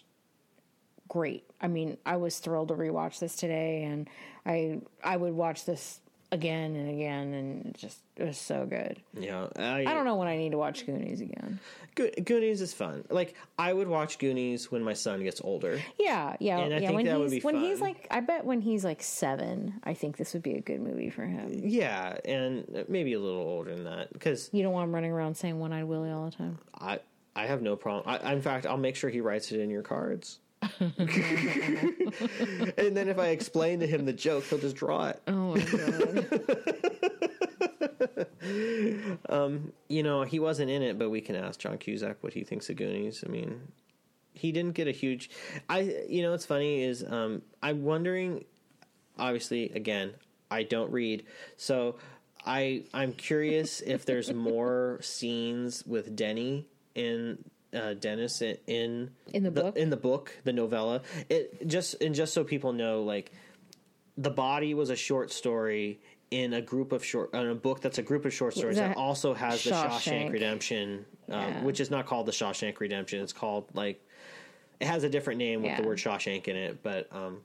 [1.08, 1.44] great.
[1.60, 4.08] I mean, I was thrilled to rewatch this today, and
[4.46, 6.00] I I would watch this
[6.32, 9.00] again and again, and it just it was so good.
[9.18, 11.58] Yeah, I, I don't know when I need to watch Goonies again.
[11.94, 13.04] Go- Goonies is fun.
[13.10, 15.80] Like, I would watch Goonies when my son gets older.
[15.98, 16.86] Yeah, yeah, And I yeah.
[16.88, 19.80] think when that he's would be when he's like, I bet when he's like seven,
[19.84, 21.50] I think this would be a good movie for him.
[21.64, 25.36] Yeah, and maybe a little older than that because You don't want him running around
[25.36, 26.58] saying "One Eyed Willie" all the time.
[26.78, 27.00] I
[27.34, 28.04] I have no problem.
[28.22, 30.38] I, in fact, I'll make sure he writes it in your cards.
[30.80, 30.92] and
[32.96, 35.22] then if I explain to him the joke, he'll just draw it.
[35.26, 36.26] Oh my god.
[39.90, 42.70] You know, he wasn't in it, but we can ask John Cusack what he thinks
[42.70, 43.24] of Goonies.
[43.26, 43.60] I mean,
[44.34, 45.28] he didn't get a huge.
[45.68, 48.44] I you know what's funny is um, I'm wondering.
[49.18, 50.14] Obviously, again,
[50.50, 51.26] I don't read,
[51.56, 51.96] so
[52.46, 59.42] I I'm curious if there's more scenes with Denny in uh, Dennis in, in In
[59.44, 59.76] the book?
[59.76, 61.02] in the book the novella.
[61.28, 63.32] It just and just so people know, like
[64.16, 67.98] the body was a short story in a group of short in a book that's
[67.98, 69.90] a group of short stories that, That- also has the Shawshank
[70.28, 70.32] Shawshank.
[70.32, 71.64] Redemption, um, Yeah.
[71.64, 73.20] which is not called the Shawshank Redemption.
[73.22, 74.00] It's called like
[74.80, 77.42] it has a different name with the word Shawshank in it, but um,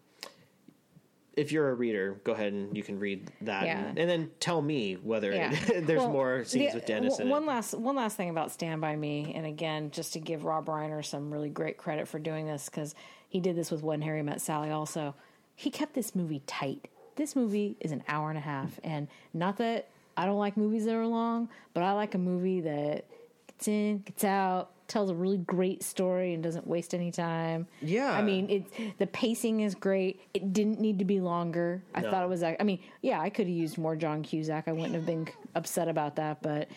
[1.35, 3.79] if you're a reader, go ahead and you can read that, Yeah.
[3.85, 5.49] and, and then tell me whether Yeah.
[5.81, 7.47] there's Well, more scenes the- with Dennis in one it.
[7.47, 11.03] last one last thing about Stand by Me, and again, just to give Rob Reiner
[11.03, 12.95] some really great credit for doing this because
[13.27, 14.69] he did this with When Harry Met Sally.
[14.71, 15.13] Also,
[15.55, 16.87] he kept this movie tight.
[17.17, 20.85] This movie is an hour and a half, and not that I don't like movies
[20.85, 23.05] that are long, but I like a movie that
[23.47, 27.67] gets in, gets out, tells a really great story, and doesn't waste any time.
[27.81, 28.11] Yeah.
[28.11, 30.21] I mean, it the pacing is great.
[30.33, 31.83] It didn't need to be longer.
[31.93, 32.11] I No.
[32.11, 32.43] thought it was.
[32.43, 34.67] I mean, yeah, I could have used more John Cusack.
[34.67, 36.67] I wouldn't have been upset about that, but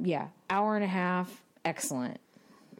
[0.00, 2.18] yeah, hour and a half, excellent.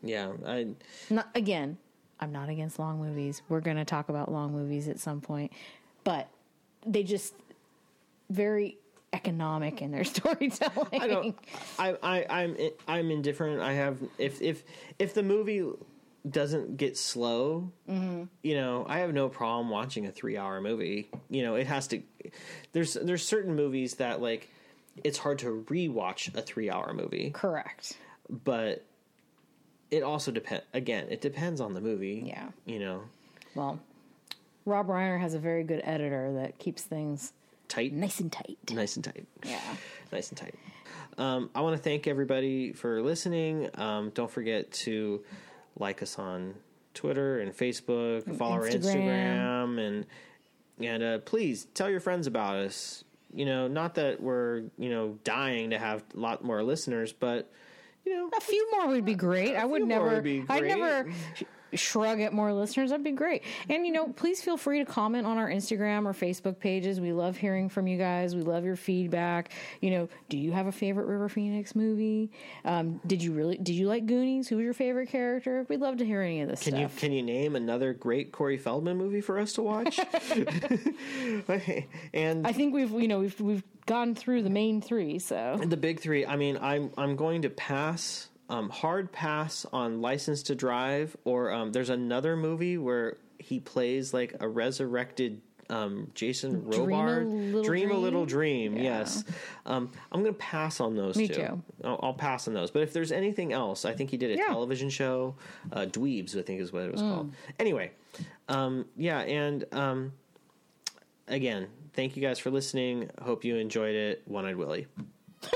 [0.03, 0.69] yeah, I
[1.11, 1.77] Not again.
[2.21, 3.41] I'm not against long movies.
[3.49, 5.53] We're going to talk about long movies at some point,
[6.05, 6.29] but
[6.87, 7.35] they just
[8.29, 8.77] very
[9.13, 11.01] economic in their storytelling.
[11.01, 11.37] I don't.
[11.79, 12.57] I, I I'm
[12.89, 13.61] I'm indifferent.
[13.61, 14.63] I have if if
[14.99, 15.65] if the movie
[16.29, 18.25] doesn't get slow, Mm-hmm.
[18.43, 21.11] you know, I have no problem watching a three hour movie.
[21.29, 22.03] You know, it has to.
[22.73, 24.49] There's there's certain movies that like
[25.03, 27.97] it's hard to rewatch a three hour movie, Correct.
[28.29, 28.85] but
[29.91, 30.63] it also depend.
[30.75, 32.23] Again, it depends on the movie.
[32.27, 32.49] Yeah.
[32.67, 33.03] you know,
[33.55, 33.81] Well,
[34.67, 37.33] Rob Reiner has a very good editor that keeps things
[37.71, 38.59] tight, nice and tight.
[38.73, 39.27] nice and tight.
[39.47, 39.61] Yeah.
[40.13, 40.55] nice and tight.
[41.17, 43.69] Um, I want to thank everybody for listening.
[43.75, 45.25] Um, don't forget to
[45.79, 46.55] like us on
[46.95, 49.07] Twitter and Facebook, follow our Instagram.
[49.07, 50.07] Instagram, and
[50.81, 53.05] and uh, please tell your friends about us.
[53.33, 57.51] You know, not that we're you know dying to have a lot more listeners, but
[58.05, 59.55] you know, A few more would be great.
[59.55, 60.15] I would few more never.
[60.17, 61.13] would be I'd never
[61.75, 62.91] shrug at more listeners.
[62.91, 63.43] That'd be great.
[63.69, 67.01] And you know, please feel free to comment on our Instagram or Facebook pages.
[67.01, 68.35] We love hearing from you guys.
[68.35, 69.53] We love your feedback.
[69.81, 72.31] You know, do you have a favorite River Phoenix movie?
[72.65, 73.57] Um, did you really?
[73.59, 74.49] Did you like Goonies?
[74.49, 75.67] Who was your favorite character?
[75.69, 78.59] We'd love to hear any of this can you can you name another great Corey
[78.59, 79.99] Feldman movie for us to watch?
[82.15, 85.19] and I think we've you know we've we've gone through the main three.
[85.19, 86.25] So The big three.
[86.27, 91.51] I mean, I'm I'm going to pass, um, hard pass on License to Drive, or
[91.53, 95.41] um, there's another movie where he plays like a resurrected
[95.71, 97.21] um, Jason Dream a.
[97.21, 98.77] Little Dream a little dream.
[98.77, 98.83] Yeah.
[98.83, 99.23] Yes,
[99.67, 101.35] um, I'm going to pass on those Me two.
[101.35, 101.63] too.
[101.85, 102.73] I'll, I'll pass on those.
[102.73, 104.49] But if there's anything else, I think he did a Yeah.
[104.49, 105.37] television show,
[105.73, 107.15] uh, Dweebs, I think is what it was Mm.
[107.15, 107.33] called.
[107.61, 107.93] Anyway,
[108.49, 110.13] um, yeah, and um,
[111.29, 113.09] again, thank you guys for listening.
[113.23, 114.23] Hope you enjoyed it.
[114.27, 114.89] One Eyed Willie.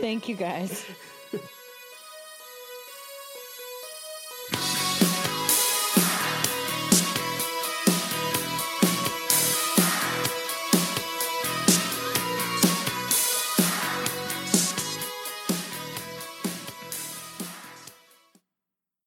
[0.00, 0.84] thank you guys.